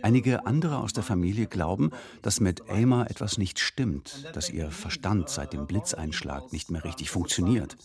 Einige 0.00 0.46
andere 0.46 0.78
aus 0.78 0.94
der 0.94 1.02
Familie 1.02 1.46
glauben, 1.46 1.90
dass 2.22 2.40
mit 2.40 2.68
Elmer 2.68 3.10
etwas 3.10 3.36
nicht 3.36 3.58
stimmt, 3.58 4.26
dass 4.32 4.48
ihr 4.48 4.70
Verstand 4.70 5.28
seit 5.28 5.52
dem 5.52 5.66
Blitzeinschlag 5.66 6.50
nicht 6.50 6.70
mehr 6.70 6.84
richtig 6.84 7.10
funktioniert. 7.10 7.76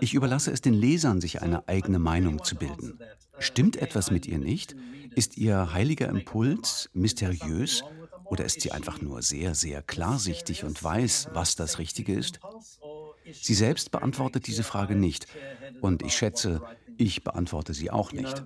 Ich 0.00 0.14
überlasse 0.14 0.50
es 0.52 0.62
den 0.62 0.74
Lesern, 0.74 1.20
sich 1.20 1.42
eine 1.42 1.68
eigene 1.68 1.98
Meinung 1.98 2.42
zu 2.44 2.56
bilden. 2.56 2.98
Stimmt 3.38 3.76
etwas 3.76 4.10
mit 4.10 4.26
ihr 4.26 4.38
nicht? 4.38 4.74
Ist 5.14 5.36
ihr 5.36 5.72
heiliger 5.72 6.08
Impuls 6.08 6.88
mysteriös 6.94 7.82
oder 8.30 8.44
ist 8.44 8.60
sie 8.60 8.72
einfach 8.72 9.00
nur 9.00 9.22
sehr, 9.22 9.54
sehr 9.54 9.82
klarsichtig 9.82 10.64
und 10.64 10.82
weiß, 10.82 11.28
was 11.32 11.56
das 11.56 11.78
Richtige 11.78 12.14
ist? 12.14 12.40
Sie 13.32 13.54
selbst 13.54 13.90
beantwortet 13.90 14.46
diese 14.46 14.62
Frage 14.62 14.94
nicht. 14.94 15.26
Und 15.80 16.02
ich 16.02 16.14
schätze, 16.14 16.62
ich 16.96 17.22
beantworte 17.22 17.74
sie 17.74 17.90
auch 17.90 18.12
nicht. 18.12 18.44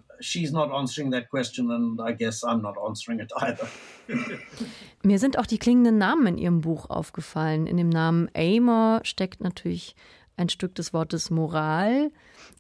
Mir 5.03 5.19
sind 5.19 5.39
auch 5.39 5.47
die 5.47 5.59
klingenden 5.59 5.99
Namen 5.99 6.27
in 6.27 6.39
Ihrem 6.39 6.61
Buch 6.61 6.91
aufgefallen. 6.91 7.67
In 7.67 7.77
dem 7.77 7.89
Namen 7.89 8.29
Amor 8.35 9.01
steckt 9.05 9.41
natürlich 9.41 9.97
ein 10.37 10.49
Stück 10.49 10.75
des 10.75 10.93
Wortes 10.93 11.31
Moral, 11.31 12.11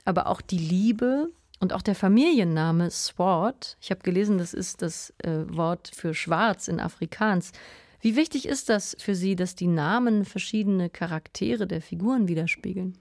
aber 0.05 0.29
auch 0.29 0.41
die 0.41 0.59
Liebe 0.59 1.31
und 1.63 1.73
auch 1.73 1.83
der 1.83 1.95
Familienname 1.95 2.91
Sword. 2.91 3.77
Ich 3.81 3.93
habe 3.93 4.01
gelesen, 4.03 4.37
das 4.37 4.53
ist 4.53 4.83
das 4.83 5.15
äh, 5.19 5.45
Wort 5.47 5.93
für 5.95 6.13
Schwarz 6.13 6.67
in 6.67 6.81
Afrikaans. 6.81 7.53
Wie 8.01 8.17
wichtig 8.17 8.49
ist 8.49 8.69
das 8.69 8.97
für 8.99 9.15
Sie, 9.15 9.37
dass 9.37 9.55
die 9.55 9.69
Namen 9.69 10.25
verschiedene 10.25 10.91
Charaktere 10.91 11.69
der 11.69 11.81
Figuren 11.81 12.27
widerspiegeln? 12.27 12.99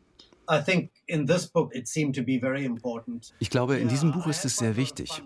Ich 3.39 3.49
glaube, 3.49 3.77
in 3.77 3.87
diesem 3.87 4.11
Buch 4.11 4.27
ist 4.27 4.43
es 4.43 4.57
sehr 4.57 4.75
wichtig. 4.75 5.23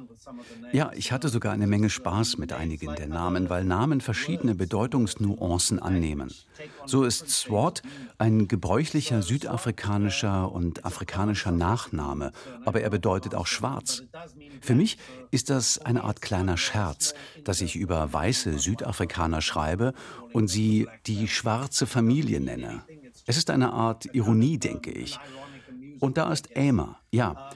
Ja, 0.71 0.91
ich 0.95 1.11
hatte 1.11 1.29
sogar 1.29 1.51
eine 1.51 1.65
Menge 1.67 1.89
Spaß 1.89 2.37
mit 2.37 2.53
einigen 2.53 2.95
der 2.95 3.07
Namen, 3.07 3.49
weil 3.49 3.63
Namen 3.63 4.01
verschiedene 4.01 4.53
Bedeutungsnuancen 4.53 5.79
annehmen. 5.79 6.31
So 6.85 7.03
ist 7.03 7.29
Swart 7.29 7.81
ein 8.17 8.47
gebräuchlicher 8.47 9.21
südafrikanischer 9.21 10.51
und 10.51 10.85
afrikanischer 10.85 11.51
Nachname, 11.51 12.31
aber 12.63 12.81
er 12.81 12.89
bedeutet 12.89 13.33
auch 13.33 13.47
schwarz. 13.47 14.03
Für 14.61 14.75
mich 14.75 14.97
ist 15.31 15.49
das 15.49 15.79
eine 15.79 16.03
Art 16.03 16.21
kleiner 16.21 16.57
Scherz, 16.57 17.15
dass 17.43 17.61
ich 17.61 17.75
über 17.75 18.13
weiße 18.13 18.59
Südafrikaner 18.59 19.41
schreibe 19.41 19.93
und 20.33 20.47
sie 20.49 20.87
die 21.07 21.27
schwarze 21.27 21.87
Familie 21.87 22.39
nenne. 22.39 22.83
Es 23.25 23.37
ist 23.37 23.49
eine 23.49 23.73
Art 23.73 24.07
Ironie, 24.13 24.57
denke 24.59 24.91
ich. 24.91 25.17
Und 25.99 26.17
da 26.17 26.31
ist 26.31 26.55
Ämer. 26.55 26.99
Ja, 27.11 27.49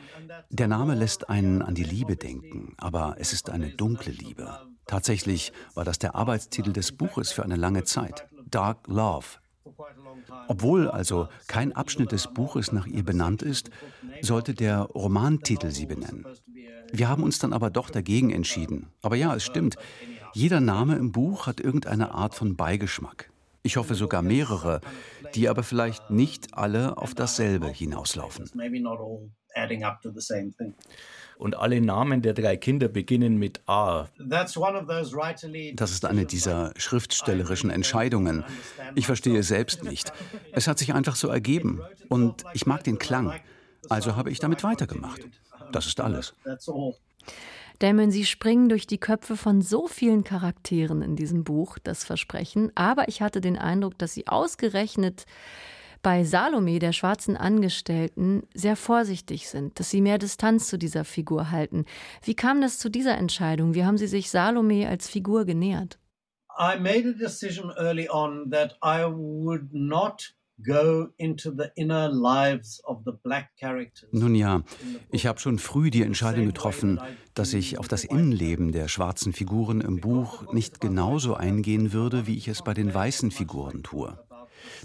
der 0.50 0.68
Name 0.68 0.96
lässt 0.96 1.30
einen 1.30 1.62
an 1.62 1.76
die 1.76 1.84
Liebe 1.84 2.16
denken, 2.16 2.74
aber 2.78 3.16
es 3.20 3.34
ist 3.34 3.50
eine 3.50 3.70
dunkle 3.70 4.12
Liebe. 4.12 4.58
Tatsächlich 4.88 5.54
war 5.76 5.86
das 5.86 6.00
der 6.00 6.16
Arbeitstitel 6.16 6.74
des 6.74 6.92
Buches 6.92 7.32
für 7.32 7.44
eine 7.44 7.56
lange 7.56 7.84
Zeit. 7.84 8.28
Dark 8.50 8.88
Love. 8.88 9.26
Obwohl 10.48 10.90
also 10.90 11.28
kein 11.48 11.74
Abschnitt 11.74 12.12
des 12.12 12.28
Buches 12.34 12.72
nach 12.72 12.88
ihr 12.88 13.04
benannt 13.04 13.44
ist, 13.44 13.70
sollte 14.22 14.56
der 14.56 14.82
Romantitel 14.82 15.70
sie 15.70 15.86
benennen. 15.86 16.26
Wir 16.92 17.08
haben 17.08 17.22
uns 17.22 17.38
dann 17.38 17.54
aber 17.54 17.70
doch 17.70 17.92
dagegen 17.92 18.32
entschieden. 18.32 18.88
Aber 19.04 19.16
ja, 19.16 19.36
es 19.36 19.44
stimmt. 19.44 19.76
Jeder 20.34 20.60
Name 20.60 20.96
im 20.96 21.12
Buch 21.12 21.46
hat 21.46 21.60
irgendeine 21.60 22.16
Art 22.16 22.34
von 22.34 22.56
Beigeschmack. 22.56 23.30
Ich 23.62 23.78
hoffe 23.78 23.94
sogar 23.94 24.22
mehrere, 24.22 24.80
die 25.36 25.50
aber 25.50 25.64
vielleicht 25.64 26.10
nicht 26.10 26.54
alle 26.58 26.98
auf 26.98 27.14
dasselbe 27.14 27.68
hinauslaufen. 27.68 28.50
Und 31.38 31.56
alle 31.56 31.80
Namen 31.80 32.22
der 32.22 32.34
drei 32.34 32.58
Kinder 32.58 32.90
beginnen 32.90 33.38
mit 33.38 33.62
A. 33.66 34.08
Das 35.76 35.92
ist 35.92 36.06
eine 36.06 36.26
dieser 36.26 36.74
schriftstellerischen 36.76 37.70
Entscheidungen. 37.70 38.44
Ich 38.96 39.06
verstehe 39.06 39.40
es 39.40 39.48
selbst 39.48 39.84
nicht. 39.84 40.12
Es 40.52 40.68
hat 40.68 40.78
sich 40.80 40.94
einfach 40.94 41.16
so 41.16 41.30
ergeben. 41.30 41.82
Und 42.10 42.44
ich 42.54 42.66
mag 42.66 42.84
den 42.84 43.00
Klang. 43.00 43.40
Also 43.88 44.18
habe 44.18 44.32
ich 44.32 44.40
damit 44.40 44.64
weitergemacht. 44.64 45.22
Das 45.72 45.86
ist 45.86 46.02
alles. 46.02 46.34
Damon, 47.80 48.12
Sie 48.12 48.26
springen 48.26 48.68
durch 48.68 48.88
die 48.88 48.98
Köpfe 48.98 49.38
von 49.38 49.62
so 49.62 49.88
vielen 49.88 50.26
Charakteren 50.26 51.02
in 51.02 51.16
diesem 51.16 51.46
Buch, 51.46 51.78
das 51.82 52.04
Versprechen. 52.04 52.72
Aber 52.76 53.08
ich 53.08 53.22
hatte 53.22 53.40
den 53.40 53.58
Eindruck, 53.58 53.98
dass 53.98 54.14
Sie 54.14 54.28
ausgerechnet 54.28 55.26
bei 56.02 56.26
Salome, 56.26 56.80
der 56.80 56.92
schwarzen 56.92 57.38
Angestellten, 57.38 58.44
sehr 58.54 58.76
vorsichtig 58.76 59.48
sind, 59.50 59.80
dass 59.80 59.90
Sie 59.90 60.02
mehr 60.02 60.18
Distanz 60.18 60.68
zu 60.68 60.78
dieser 60.78 61.06
Figur 61.06 61.52
halten. 61.52 61.86
Wie 62.22 62.36
kam 62.36 62.60
das 62.60 62.80
zu 62.80 62.90
dieser 62.90 63.18
Entscheidung? 63.18 63.74
Wie 63.74 63.86
haben 63.86 63.98
Sie 63.98 64.08
sich 64.08 64.30
Salome 64.30 64.88
als 64.88 65.10
Figur 65.10 65.46
genähert? 65.46 66.00
I 66.58 66.78
made 66.78 67.08
a 67.08 67.14
decision 67.14 67.72
early 67.78 68.10
on 68.10 68.52
that 68.52 68.78
I 68.84 69.06
would 69.06 69.74
not 69.74 70.34
nun 74.12 74.36
ja, 74.36 74.64
ich 75.12 75.26
habe 75.26 75.40
schon 75.40 75.60
früh 75.60 75.90
die 75.90 76.04
Entscheidung 76.04 76.46
getroffen, 76.46 77.00
dass 77.34 77.54
ich 77.54 77.78
auf 77.78 77.88
das 77.88 78.04
Innenleben 78.04 78.72
der 78.72 78.88
schwarzen 78.88 79.34
Figuren 79.34 79.82
im 79.82 80.02
Buch 80.02 80.52
nicht 80.54 80.82
genauso 80.82 81.36
eingehen 81.36 81.94
würde, 81.94 82.28
wie 82.28 82.38
ich 82.38 82.48
es 82.48 82.62
bei 82.62 82.74
den 82.74 82.94
weißen 82.94 83.32
Figuren 83.32 83.84
tue. 83.84 84.18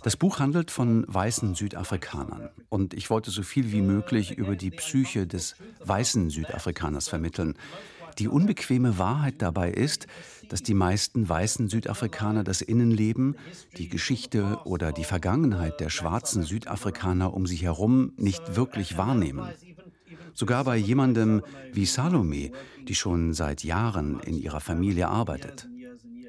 Das 0.02 0.16
Buch 0.16 0.38
handelt 0.38 0.70
von 0.70 1.04
weißen 1.08 1.54
Südafrikanern. 1.54 2.50
Und 2.68 2.94
ich 2.94 3.10
wollte 3.10 3.30
so 3.30 3.42
viel 3.42 3.72
wie 3.72 3.82
möglich 3.82 4.32
über 4.32 4.56
die 4.56 4.70
Psyche 4.70 5.26
des 5.26 5.56
weißen 5.80 6.30
Südafrikaners 6.30 7.08
vermitteln, 7.08 7.54
die 8.18 8.28
unbequeme 8.28 8.98
Wahrheit 8.98 9.36
dabei 9.38 9.70
ist, 9.70 10.06
dass 10.48 10.62
die 10.62 10.74
meisten 10.74 11.28
weißen 11.28 11.68
Südafrikaner 11.68 12.44
das 12.44 12.60
Innenleben, 12.60 13.36
die 13.76 13.88
Geschichte 13.88 14.58
oder 14.64 14.92
die 14.92 15.04
Vergangenheit 15.04 15.80
der 15.80 15.90
schwarzen 15.90 16.42
Südafrikaner 16.42 17.34
um 17.34 17.46
sich 17.46 17.62
herum 17.62 18.12
nicht 18.16 18.56
wirklich 18.56 18.96
wahrnehmen. 18.96 19.48
Sogar 20.34 20.64
bei 20.64 20.76
jemandem 20.76 21.42
wie 21.72 21.86
Salome, 21.86 22.50
die 22.88 22.94
schon 22.94 23.34
seit 23.34 23.62
Jahren 23.62 24.20
in 24.20 24.36
ihrer 24.36 24.60
Familie 24.60 25.08
arbeitet. 25.08 25.68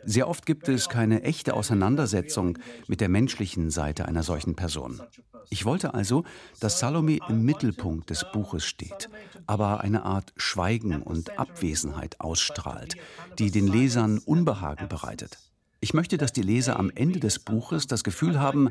Sehr 0.05 0.27
oft 0.27 0.45
gibt 0.45 0.69
es 0.69 0.87
keine 0.87 1.23
echte 1.23 1.55
Auseinandersetzung 1.55 2.59
mit 2.87 3.01
der 3.01 3.09
menschlichen 3.09 3.71
Seite 3.71 4.05
einer 4.05 4.21
solchen 4.21 4.55
Person. 4.55 5.01
Ich 5.49 5.65
wollte 5.65 5.93
also, 5.93 6.23
dass 6.60 6.79
Salome 6.79 7.19
im 7.29 7.43
Mittelpunkt 7.43 8.10
des 8.10 8.25
Buches 8.31 8.65
steht, 8.65 9.10
aber 9.47 9.81
eine 9.81 10.03
Art 10.03 10.34
Schweigen 10.38 11.01
und 11.01 11.38
Abwesenheit 11.38 12.19
ausstrahlt, 12.19 12.95
die 13.39 13.51
den 13.51 13.67
Lesern 13.67 14.19
Unbehagen 14.19 14.88
bereitet. 14.88 15.38
Ich 15.86 15.93
möchte, 15.93 16.17
dass 16.17 16.34
die 16.34 16.41
Leser 16.41 16.79
am 16.79 16.89
Ende 16.89 17.19
des 17.19 17.38
Buches 17.38 17.86
das 17.86 18.03
Gefühl 18.03 18.39
haben, 18.39 18.69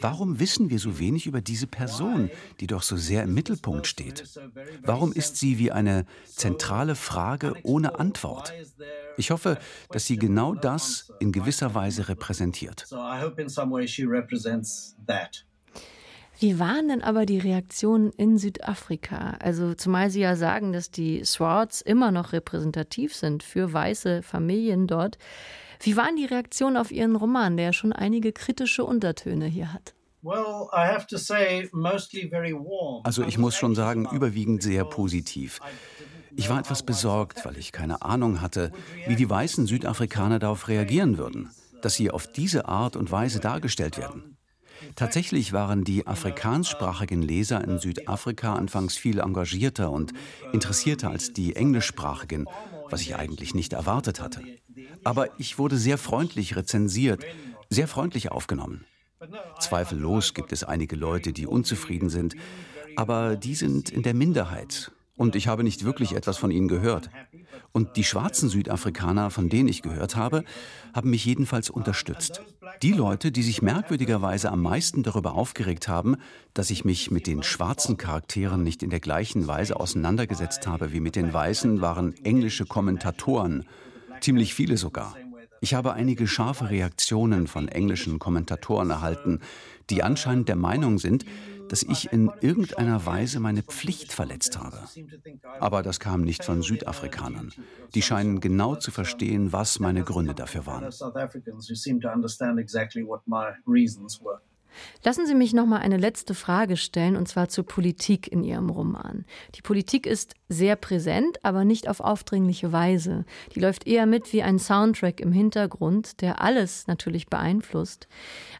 warum 0.00 0.40
wissen 0.40 0.68
wir 0.68 0.78
so 0.78 0.98
wenig 0.98 1.26
über 1.26 1.40
diese 1.40 1.66
Person, 1.66 2.28
die 2.60 2.66
doch 2.66 2.82
so 2.82 2.98
sehr 2.98 3.22
im 3.22 3.32
Mittelpunkt 3.32 3.86
steht? 3.86 4.38
Warum 4.82 5.12
ist 5.12 5.36
sie 5.36 5.58
wie 5.58 5.72
eine 5.72 6.04
zentrale 6.26 6.96
Frage 6.96 7.54
ohne 7.62 7.98
Antwort? 7.98 8.52
Ich 9.16 9.30
hoffe, 9.30 9.58
dass 9.90 10.04
sie 10.04 10.18
genau 10.18 10.54
das 10.54 11.10
in 11.18 11.32
gewisser 11.32 11.74
Weise 11.74 12.08
repräsentiert. 12.08 12.86
Wie 16.38 16.58
waren 16.58 16.88
denn 16.88 17.02
aber 17.02 17.26
die 17.26 17.38
Reaktionen 17.38 18.10
in 18.10 18.38
Südafrika? 18.38 19.36
Also 19.40 19.74
zumal 19.74 20.10
Sie 20.10 20.20
ja 20.20 20.36
sagen, 20.36 20.72
dass 20.72 20.90
die 20.90 21.24
Swarts 21.24 21.80
immer 21.80 22.10
noch 22.10 22.32
repräsentativ 22.32 23.14
sind 23.14 23.42
für 23.42 23.72
weiße 23.72 24.22
Familien 24.22 24.86
dort. 24.86 25.18
Wie 25.80 25.96
waren 25.96 26.16
die 26.16 26.24
Reaktionen 26.24 26.76
auf 26.76 26.90
Ihren 26.90 27.16
Roman, 27.16 27.56
der 27.56 27.72
schon 27.72 27.92
einige 27.92 28.32
kritische 28.32 28.84
Untertöne 28.84 29.46
hier 29.46 29.72
hat? 29.72 29.94
Also 33.04 33.22
ich 33.24 33.36
muss 33.36 33.56
schon 33.56 33.74
sagen, 33.74 34.08
überwiegend 34.10 34.62
sehr 34.62 34.84
positiv. 34.84 35.60
Ich 36.34 36.48
war 36.48 36.58
etwas 36.58 36.82
besorgt, 36.82 37.44
weil 37.44 37.58
ich 37.58 37.72
keine 37.72 38.02
Ahnung 38.02 38.40
hatte, 38.40 38.72
wie 39.06 39.16
die 39.16 39.28
weißen 39.28 39.66
Südafrikaner 39.66 40.38
darauf 40.38 40.68
reagieren 40.68 41.18
würden, 41.18 41.50
dass 41.82 41.94
sie 41.94 42.10
auf 42.10 42.26
diese 42.26 42.66
Art 42.66 42.96
und 42.96 43.12
Weise 43.12 43.38
dargestellt 43.38 43.98
werden. 43.98 44.33
Tatsächlich 44.96 45.52
waren 45.52 45.84
die 45.84 46.06
afrikanssprachigen 46.06 47.22
Leser 47.22 47.62
in 47.64 47.78
Südafrika 47.78 48.54
anfangs 48.54 48.96
viel 48.96 49.18
engagierter 49.20 49.90
und 49.90 50.12
interessierter 50.52 51.10
als 51.10 51.32
die 51.32 51.56
englischsprachigen, 51.56 52.46
was 52.90 53.00
ich 53.02 53.16
eigentlich 53.16 53.54
nicht 53.54 53.72
erwartet 53.72 54.20
hatte. 54.20 54.42
Aber 55.04 55.28
ich 55.38 55.58
wurde 55.58 55.76
sehr 55.76 55.98
freundlich 55.98 56.56
rezensiert, 56.56 57.24
sehr 57.70 57.88
freundlich 57.88 58.30
aufgenommen. 58.30 58.84
Zweifellos 59.58 60.34
gibt 60.34 60.52
es 60.52 60.64
einige 60.64 60.96
Leute, 60.96 61.32
die 61.32 61.46
unzufrieden 61.46 62.10
sind, 62.10 62.36
aber 62.96 63.36
die 63.36 63.54
sind 63.54 63.90
in 63.90 64.02
der 64.02 64.14
Minderheit 64.14 64.92
Und 65.16 65.36
ich 65.36 65.46
habe 65.46 65.62
nicht 65.62 65.84
wirklich 65.84 66.14
etwas 66.14 66.38
von 66.38 66.50
ihnen 66.50 66.66
gehört. 66.66 67.08
Und 67.72 67.96
die 67.96 68.04
schwarzen 68.04 68.48
Südafrikaner, 68.48 69.30
von 69.30 69.48
denen 69.48 69.68
ich 69.68 69.82
gehört 69.82 70.16
habe, 70.16 70.44
haben 70.92 71.10
mich 71.10 71.24
jedenfalls 71.24 71.70
unterstützt. 71.70 72.42
Die 72.82 72.92
Leute, 72.92 73.30
die 73.30 73.42
sich 73.42 73.62
merkwürdigerweise 73.62 74.50
am 74.50 74.62
meisten 74.62 75.02
darüber 75.04 75.34
aufgeregt 75.34 75.86
haben, 75.86 76.16
dass 76.52 76.70
ich 76.70 76.84
mich 76.84 77.10
mit 77.12 77.26
den 77.26 77.42
schwarzen 77.44 77.96
Charakteren 77.96 78.64
nicht 78.64 78.82
in 78.82 78.90
der 78.90 79.00
gleichen 79.00 79.46
Weise 79.46 79.78
auseinandergesetzt 79.78 80.66
habe 80.66 80.92
wie 80.92 81.00
mit 81.00 81.14
den 81.14 81.32
weißen, 81.32 81.80
waren 81.80 82.14
englische 82.24 82.66
Kommentatoren, 82.66 83.66
ziemlich 84.20 84.54
viele 84.54 84.76
sogar. 84.76 85.16
Ich 85.60 85.74
habe 85.74 85.94
einige 85.94 86.26
scharfe 86.26 86.70
Reaktionen 86.70 87.46
von 87.46 87.68
englischen 87.68 88.18
Kommentatoren 88.18 88.90
erhalten, 88.90 89.40
die 89.88 90.02
anscheinend 90.02 90.48
der 90.48 90.56
Meinung 90.56 90.98
sind, 90.98 91.24
dass 91.74 91.82
ich 91.82 92.12
in 92.12 92.30
irgendeiner 92.40 93.04
Weise 93.04 93.40
meine 93.40 93.64
Pflicht 93.64 94.12
verletzt 94.12 94.56
habe. 94.60 94.78
Aber 95.58 95.82
das 95.82 95.98
kam 95.98 96.20
nicht 96.20 96.44
von 96.44 96.62
Südafrikanern. 96.62 97.50
Die 97.96 98.02
scheinen 98.02 98.38
genau 98.38 98.76
zu 98.76 98.92
verstehen, 98.92 99.52
was 99.52 99.80
meine 99.80 100.04
Gründe 100.04 100.36
dafür 100.36 100.66
waren. 100.66 100.84
Lassen 105.02 105.26
Sie 105.26 105.34
mich 105.34 105.52
noch 105.52 105.66
mal 105.66 105.78
eine 105.78 105.96
letzte 105.96 106.34
Frage 106.34 106.76
stellen, 106.76 107.16
und 107.16 107.28
zwar 107.28 107.48
zur 107.48 107.66
Politik 107.66 108.30
in 108.30 108.44
Ihrem 108.44 108.70
Roman. 108.70 109.24
Die 109.54 109.62
Politik 109.62 110.06
ist 110.06 110.34
sehr 110.48 110.76
präsent, 110.76 111.38
aber 111.42 111.64
nicht 111.64 111.88
auf 111.88 112.00
aufdringliche 112.00 112.72
Weise. 112.72 113.24
Die 113.54 113.60
läuft 113.60 113.86
eher 113.86 114.06
mit 114.06 114.32
wie 114.32 114.42
ein 114.42 114.58
Soundtrack 114.58 115.20
im 115.20 115.32
Hintergrund, 115.32 116.20
der 116.20 116.40
alles 116.40 116.86
natürlich 116.86 117.28
beeinflusst. 117.28 118.08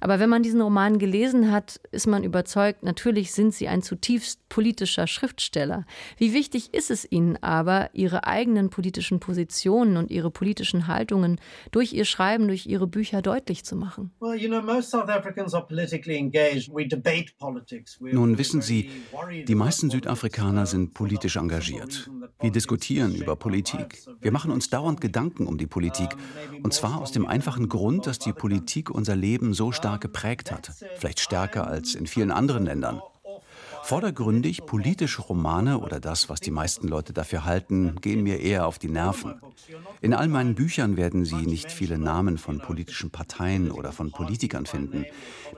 Aber 0.01 0.19
wenn 0.19 0.31
man 0.31 0.43
diesen 0.43 0.61
Roman 0.61 0.99
gelesen 0.99 1.51
hat, 1.53 1.81
ist 1.93 2.07
man 2.07 2.25
überzeugt, 2.25 2.83
natürlich 2.83 3.33
sind 3.33 3.55
Sie 3.55 3.69
ein 3.69 3.83
zutiefst 3.83 4.49
politischer 4.49 5.07
Schriftsteller. 5.07 5.85
Wie 6.17 6.33
wichtig 6.33 6.75
ist 6.75 6.91
es 6.91 7.11
Ihnen 7.11 7.37
aber, 7.43 7.91
Ihre 7.93 8.27
eigenen 8.27 8.71
politischen 8.71 9.21
Positionen 9.21 9.97
und 9.97 10.11
Ihre 10.11 10.31
politischen 10.31 10.87
Haltungen 10.87 11.41
durch 11.71 11.93
Ihr 11.93 12.05
Schreiben, 12.05 12.49
durch 12.49 12.67
Ihre 12.67 12.87
Bücher 12.87 13.23
deutlich 13.23 13.65
zu 13.65 13.77
machen? 13.77 14.12
Well, 14.21 14.41
you 14.41 14.49
know, 14.49 14.62
most 14.62 14.91
South 14.91 15.09
Africans 15.09 15.55
are 15.55 15.67
nun 18.01 18.39
wissen 18.39 18.63
Sie, 18.63 18.91
die 19.47 19.55
meisten 19.55 19.91
Südafrikaner 19.91 20.67
sind 20.67 20.95
politisch 20.95 21.37
engagiert. 21.37 22.11
Wir 22.41 22.51
diskutieren 22.51 23.15
über 23.15 23.37
Politik. 23.37 24.03
Wir 24.21 24.33
machen 24.33 24.51
uns 24.51 24.71
dauernd 24.71 25.01
Gedanken 25.01 25.47
um 25.47 25.59
die 25.59 25.67
Politik. 25.67 26.11
Und 26.63 26.73
zwar 26.75 27.01
aus 27.01 27.13
dem 27.13 27.27
einfachen 27.27 27.69
Grund, 27.69 28.07
dass 28.07 28.19
die 28.19 28.33
Politik 28.33 28.91
unser 28.91 29.17
Leben 29.17 29.55
so 29.55 29.73
stark 29.73 30.01
geprägt 30.01 30.51
hat. 30.51 30.73
Vielleicht 30.97 31.21
stärker 31.21 31.67
als 31.67 31.95
in 31.95 32.07
vielen 32.07 32.31
anderen 32.31 32.65
Ländern. 32.65 33.01
Vordergründig 33.85 34.64
politische 34.64 35.20
Romane 35.20 35.78
oder 35.78 36.01
das, 36.01 36.30
was 36.30 36.41
die 36.41 36.51
meisten 36.51 36.89
Leute 36.89 37.12
dafür 37.12 37.45
halten, 37.45 37.97
gehen 38.01 38.22
mir 38.22 38.41
eher 38.41 38.66
auf 38.66 38.78
die 38.78 38.89
Nerven. 38.89 39.35
In 40.01 40.14
all 40.14 40.28
meinen 40.28 40.55
Büchern 40.55 40.97
werden 40.97 41.26
Sie 41.26 41.47
nicht 41.47 41.70
viele 41.70 41.99
Namen 41.99 42.39
von 42.39 42.61
politischen 42.61 43.11
Parteien 43.11 43.70
oder 43.70 43.93
von 43.93 44.11
Politikern 44.11 44.64
finden. 44.64 45.05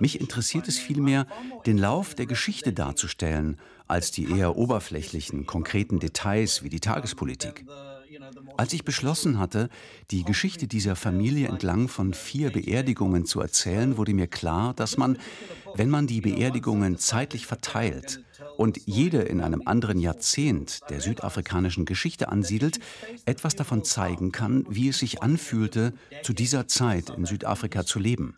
Mich 0.01 0.21
interessiert 0.21 0.67
es 0.67 0.77
vielmehr, 0.77 1.29
den 1.67 1.79
Lauf 1.79 2.17
der 2.17 2.27
Geschichte 2.27 2.73
darzustellen, 2.73 3.59
als 3.87 4.11
die 4.11 4.29
eher 4.29 4.57
oberflächlichen, 4.57 5.47
konkreten 5.47 6.01
Details 6.01 6.65
wie 6.65 6.69
die 6.69 6.81
Tagespolitik. 6.81 7.65
Als 8.57 8.73
ich 8.73 8.85
beschlossen 8.85 9.39
hatte, 9.39 9.69
die 10.11 10.25
Geschichte 10.25 10.67
dieser 10.67 10.97
Familie 10.97 11.49
entlang 11.49 11.89
von 11.89 12.15
vier 12.15 12.51
Beerdigungen 12.51 13.27
zu 13.27 13.41
erzählen, 13.41 13.97
wurde 13.97 14.15
mir 14.15 14.27
klar, 14.27 14.75
dass 14.75 14.97
man, 14.97 15.19
wenn 15.75 15.91
man 15.91 16.07
die 16.07 16.21
Beerdigungen 16.21 16.99
zeitlich 16.99 17.47
verteilt 17.47 18.23
und 18.57 18.81
jede 18.87 19.23
in 19.23 19.41
einem 19.41 19.63
anderen 19.65 19.99
Jahrzehnt 19.99 20.81
der 20.91 21.01
südafrikanischen 21.01 21.85
Geschichte 21.85 22.29
ansiedelt, 22.29 22.79
etwas 23.25 23.57
davon 23.57 23.85
zeigen 23.85 24.33
kann, 24.33 24.65
wie 24.69 24.89
es 24.89 24.99
sich 24.99 25.23
anfühlte, 25.23 25.93
zu 26.23 26.33
dieser 26.33 26.67
Zeit 26.69 27.11
in 27.11 27.27
Südafrika 27.27 27.85
zu 27.85 27.99
leben. 27.99 28.37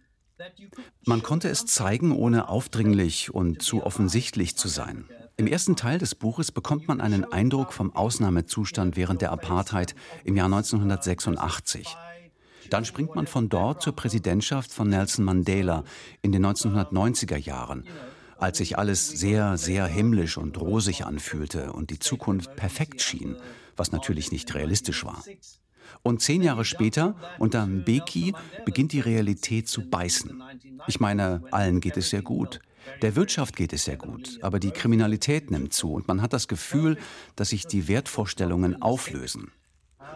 Man 1.04 1.22
konnte 1.22 1.48
es 1.48 1.66
zeigen, 1.66 2.12
ohne 2.12 2.48
aufdringlich 2.48 3.34
und 3.34 3.62
zu 3.62 3.82
offensichtlich 3.82 4.56
zu 4.56 4.68
sein. 4.68 5.04
Im 5.40 5.46
ersten 5.46 5.76
Teil 5.76 5.98
des 5.98 6.16
Buches 6.16 6.50
bekommt 6.50 6.88
man 6.88 7.00
einen 7.00 7.24
Eindruck 7.24 7.72
vom 7.72 7.94
Ausnahmezustand 7.94 8.96
während 8.96 9.22
der 9.22 9.30
Apartheid 9.30 9.94
im 10.24 10.36
Jahr 10.36 10.46
1986. 10.46 11.96
Dann 12.70 12.84
springt 12.84 13.14
man 13.14 13.28
von 13.28 13.48
dort 13.48 13.80
zur 13.80 13.94
Präsidentschaft 13.94 14.72
von 14.72 14.88
Nelson 14.88 15.24
Mandela 15.24 15.84
in 16.22 16.32
den 16.32 16.44
1990er 16.44 17.36
Jahren, 17.36 17.84
als 18.36 18.58
sich 18.58 18.78
alles 18.78 19.08
sehr, 19.08 19.56
sehr 19.56 19.86
himmlisch 19.86 20.38
und 20.38 20.60
rosig 20.60 21.06
anfühlte 21.06 21.72
und 21.72 21.90
die 21.90 22.00
Zukunft 22.00 22.56
perfekt 22.56 23.00
schien, 23.00 23.36
was 23.76 23.92
natürlich 23.92 24.32
nicht 24.32 24.52
realistisch 24.56 25.04
war. 25.04 25.22
Und 26.02 26.20
zehn 26.20 26.42
Jahre 26.42 26.64
später, 26.64 27.14
unter 27.38 27.64
Mbeki, 27.64 28.34
beginnt 28.64 28.90
die 28.90 28.98
Realität 28.98 29.68
zu 29.68 29.88
beißen. 29.88 30.42
Ich 30.88 30.98
meine, 30.98 31.44
allen 31.52 31.78
geht 31.78 31.96
es 31.96 32.10
sehr 32.10 32.22
gut. 32.22 32.58
Der 33.02 33.16
Wirtschaft 33.16 33.56
geht 33.56 33.72
es 33.72 33.84
sehr 33.84 33.96
gut, 33.96 34.38
aber 34.42 34.58
die 34.58 34.70
Kriminalität 34.70 35.50
nimmt 35.50 35.72
zu 35.72 35.92
und 35.92 36.08
man 36.08 36.22
hat 36.22 36.32
das 36.32 36.48
Gefühl, 36.48 36.98
dass 37.36 37.50
sich 37.50 37.66
die 37.66 37.88
Wertvorstellungen 37.88 38.80
auflösen. 38.82 39.52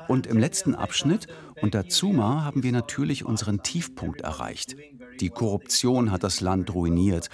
Und 0.08 0.26
im 0.26 0.38
letzten 0.38 0.74
Abschnitt, 0.74 1.28
unter 1.60 1.88
Zuma, 1.88 2.44
haben 2.44 2.62
wir 2.62 2.72
natürlich 2.72 3.24
unseren 3.24 3.62
Tiefpunkt 3.62 4.22
erreicht. 4.22 4.76
Die 5.20 5.30
Korruption 5.30 6.10
hat 6.10 6.24
das 6.24 6.40
Land 6.40 6.74
ruiniert 6.74 7.28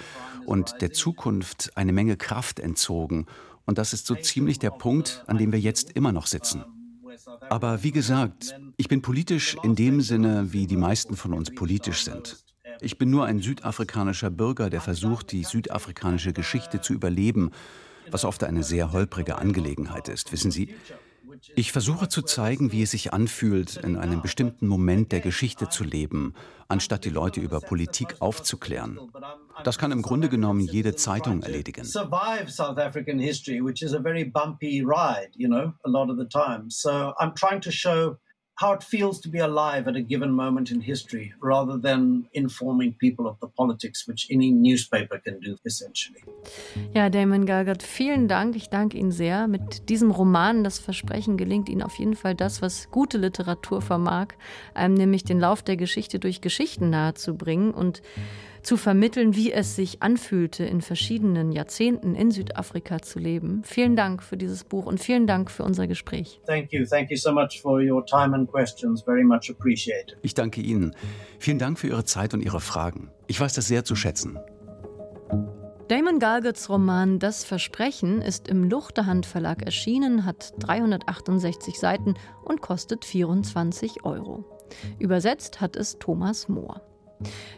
und 0.45 0.75
der 0.81 0.91
Zukunft 0.91 1.71
eine 1.75 1.93
Menge 1.93 2.17
Kraft 2.17 2.59
entzogen. 2.59 3.25
Und 3.65 3.77
das 3.77 3.93
ist 3.93 4.05
so 4.05 4.15
ziemlich 4.15 4.59
der 4.59 4.71
Punkt, 4.71 5.23
an 5.27 5.37
dem 5.37 5.51
wir 5.51 5.59
jetzt 5.59 5.91
immer 5.91 6.11
noch 6.11 6.27
sitzen. 6.27 6.63
Aber 7.49 7.83
wie 7.83 7.91
gesagt, 7.91 8.55
ich 8.77 8.87
bin 8.87 9.01
politisch 9.01 9.57
in 9.63 9.75
dem 9.75 10.01
Sinne, 10.01 10.53
wie 10.53 10.67
die 10.67 10.77
meisten 10.77 11.15
von 11.15 11.33
uns 11.33 11.53
politisch 11.53 12.03
sind. 12.03 12.37
Ich 12.81 12.97
bin 12.97 13.09
nur 13.09 13.25
ein 13.25 13.41
südafrikanischer 13.41 14.29
Bürger, 14.29 14.69
der 14.69 14.81
versucht, 14.81 15.31
die 15.31 15.43
südafrikanische 15.43 16.33
Geschichte 16.33 16.81
zu 16.81 16.93
überleben, 16.93 17.51
was 18.11 18.25
oft 18.25 18.43
eine 18.43 18.63
sehr 18.63 18.91
holprige 18.91 19.37
Angelegenheit 19.37 20.07
ist, 20.09 20.31
wissen 20.31 20.51
Sie. 20.51 20.75
Ich 21.55 21.71
versuche 21.71 22.09
zu 22.09 22.21
zeigen, 22.21 22.71
wie 22.71 22.81
es 22.81 22.91
sich 22.91 23.13
anfühlt, 23.13 23.77
in 23.77 23.97
einem 23.97 24.21
bestimmten 24.21 24.67
Moment 24.67 25.11
der 25.11 25.21
Geschichte 25.21 25.69
zu 25.69 25.83
leben, 25.83 26.33
anstatt 26.67 27.05
die 27.05 27.09
Leute 27.09 27.39
über 27.39 27.61
Politik 27.61 28.15
aufzuklären. 28.19 28.99
Das 29.63 29.77
kann 29.77 29.91
im 29.91 30.01
Grunde 30.01 30.27
genommen 30.29 30.61
jede 30.61 30.95
Zeitung 30.95 31.43
erledigen. 31.43 31.85
Survive 31.85 32.49
How 38.61 38.73
it 38.73 38.83
feels 38.83 39.21
to 39.21 39.29
be 39.29 39.39
alive 39.39 39.87
at 39.87 39.95
a 39.95 40.01
given 40.01 40.31
moment 40.31 40.69
in 40.69 40.81
history 40.81 41.33
rather 41.41 41.79
than 41.81 42.27
informing 42.33 42.93
people 42.95 43.25
of 43.25 43.37
the 43.39 43.47
politics, 43.47 44.05
which 44.05 44.27
any 44.29 44.51
newspaper 44.51 45.17
can 45.17 45.39
do 45.39 45.55
essentially. 45.65 46.21
Ja, 46.93 47.09
Damon 47.09 47.45
Galgard, 47.45 47.83
vielen 47.83 48.27
Dank. 48.27 48.57
Ich 48.57 48.69
danke 48.69 48.97
Ihnen 48.97 49.11
sehr. 49.11 49.47
Mit 49.47 49.87
diesem 49.87 50.11
Roman, 50.11 50.65
das 50.65 50.77
Versprechen, 50.77 51.37
gelingt 51.37 51.69
Ihnen 51.69 51.81
auf 51.81 51.99
jeden 51.99 52.15
Fall 52.15 52.35
das, 52.35 52.61
was 52.61 52.91
gute 52.91 53.17
Literatur 53.17 53.81
vermag, 53.81 54.33
einem 54.73 54.95
nämlich 54.95 55.23
den 55.23 55.39
Lauf 55.39 55.63
der 55.63 55.77
Geschichte 55.77 56.19
durch 56.19 56.41
Geschichten 56.41 56.89
nahezubringen 56.89 57.73
und 57.73 58.01
zu 58.63 58.77
vermitteln, 58.77 59.35
wie 59.35 59.51
es 59.51 59.75
sich 59.75 60.01
anfühlte, 60.01 60.63
in 60.63 60.81
verschiedenen 60.81 61.51
Jahrzehnten 61.51 62.15
in 62.15 62.31
Südafrika 62.31 63.01
zu 63.01 63.19
leben. 63.19 63.61
Vielen 63.63 63.95
Dank 63.95 64.23
für 64.23 64.37
dieses 64.37 64.63
Buch 64.63 64.85
und 64.85 64.99
vielen 64.99 65.27
Dank 65.27 65.51
für 65.51 65.63
unser 65.63 65.87
Gespräch. 65.87 66.41
Thank 66.45 66.71
you. 66.71 66.85
Thank 66.85 67.11
you 67.11 67.17
so 67.17 67.31
much 67.31 67.61
for 67.61 67.79
your 67.81 68.05
time 68.05 68.35
and 68.35 68.49
questions. 68.49 69.01
Very 69.01 69.23
much 69.23 69.49
appreciated. 69.49 70.17
Ich 70.21 70.33
danke 70.33 70.61
Ihnen. 70.61 70.95
Vielen 71.39 71.59
Dank 71.59 71.79
für 71.79 71.87
Ihre 71.87 72.05
Zeit 72.05 72.33
und 72.33 72.41
Ihre 72.41 72.59
Fragen. 72.59 73.09
Ich 73.27 73.39
weiß 73.39 73.53
das 73.53 73.67
sehr 73.67 73.83
zu 73.83 73.95
schätzen. 73.95 74.39
Damon 75.89 76.19
Galgots 76.19 76.69
Roman 76.69 77.17
Das 77.17 77.43
Versprechen 77.43 78.21
ist 78.21 78.47
im 78.47 78.63
Luchterhand 78.69 79.25
Verlag 79.25 79.63
erschienen, 79.63 80.23
hat 80.23 80.53
368 80.59 81.79
Seiten 81.79 82.13
und 82.43 82.61
kostet 82.61 83.05
24 83.05 84.05
Euro. 84.05 84.45
Übersetzt 84.99 85.61
hat 85.61 85.75
es 85.75 85.97
Thomas 85.97 86.47
Mohr. 86.47 86.81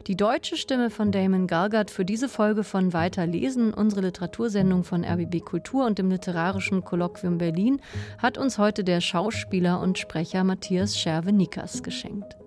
Die 0.08 0.16
deutsche 0.16 0.58
Stimme 0.58 0.90
von 0.90 1.12
Damon 1.12 1.48
Galgard 1.48 1.92
für 1.92 2.06
diese 2.06 2.28
Folge 2.28 2.64
von 2.64 2.94
Weiter 2.94 3.28
lesen, 3.28 3.74
unsere 3.74 4.02
Literatursendung 4.02 4.84
von 4.84 5.04
RBB 5.04 5.46
Kultur 5.46 5.86
und 5.86 6.00
dem 6.00 6.10
Literarischen 6.10 6.84
Kolloquium 6.84 7.38
Berlin, 7.38 7.82
hat 8.18 8.38
uns 8.38 8.58
heute 8.58 8.84
der 8.84 9.02
Schauspieler 9.02 9.80
und 9.80 10.00
Sprecher 10.00 10.44
Matthias 10.44 10.98
Scherve-Nikas 10.98 11.84
geschenkt. 11.84 12.38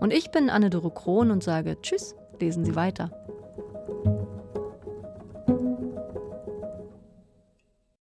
Und 0.00 0.12
ich 0.12 0.30
bin 0.30 0.50
Anne-Doro 0.50 0.90
Krohn 0.90 1.30
und 1.30 1.42
sage 1.42 1.80
Tschüss, 1.80 2.14
lesen 2.40 2.64
Sie 2.64 2.74
weiter. 2.74 3.10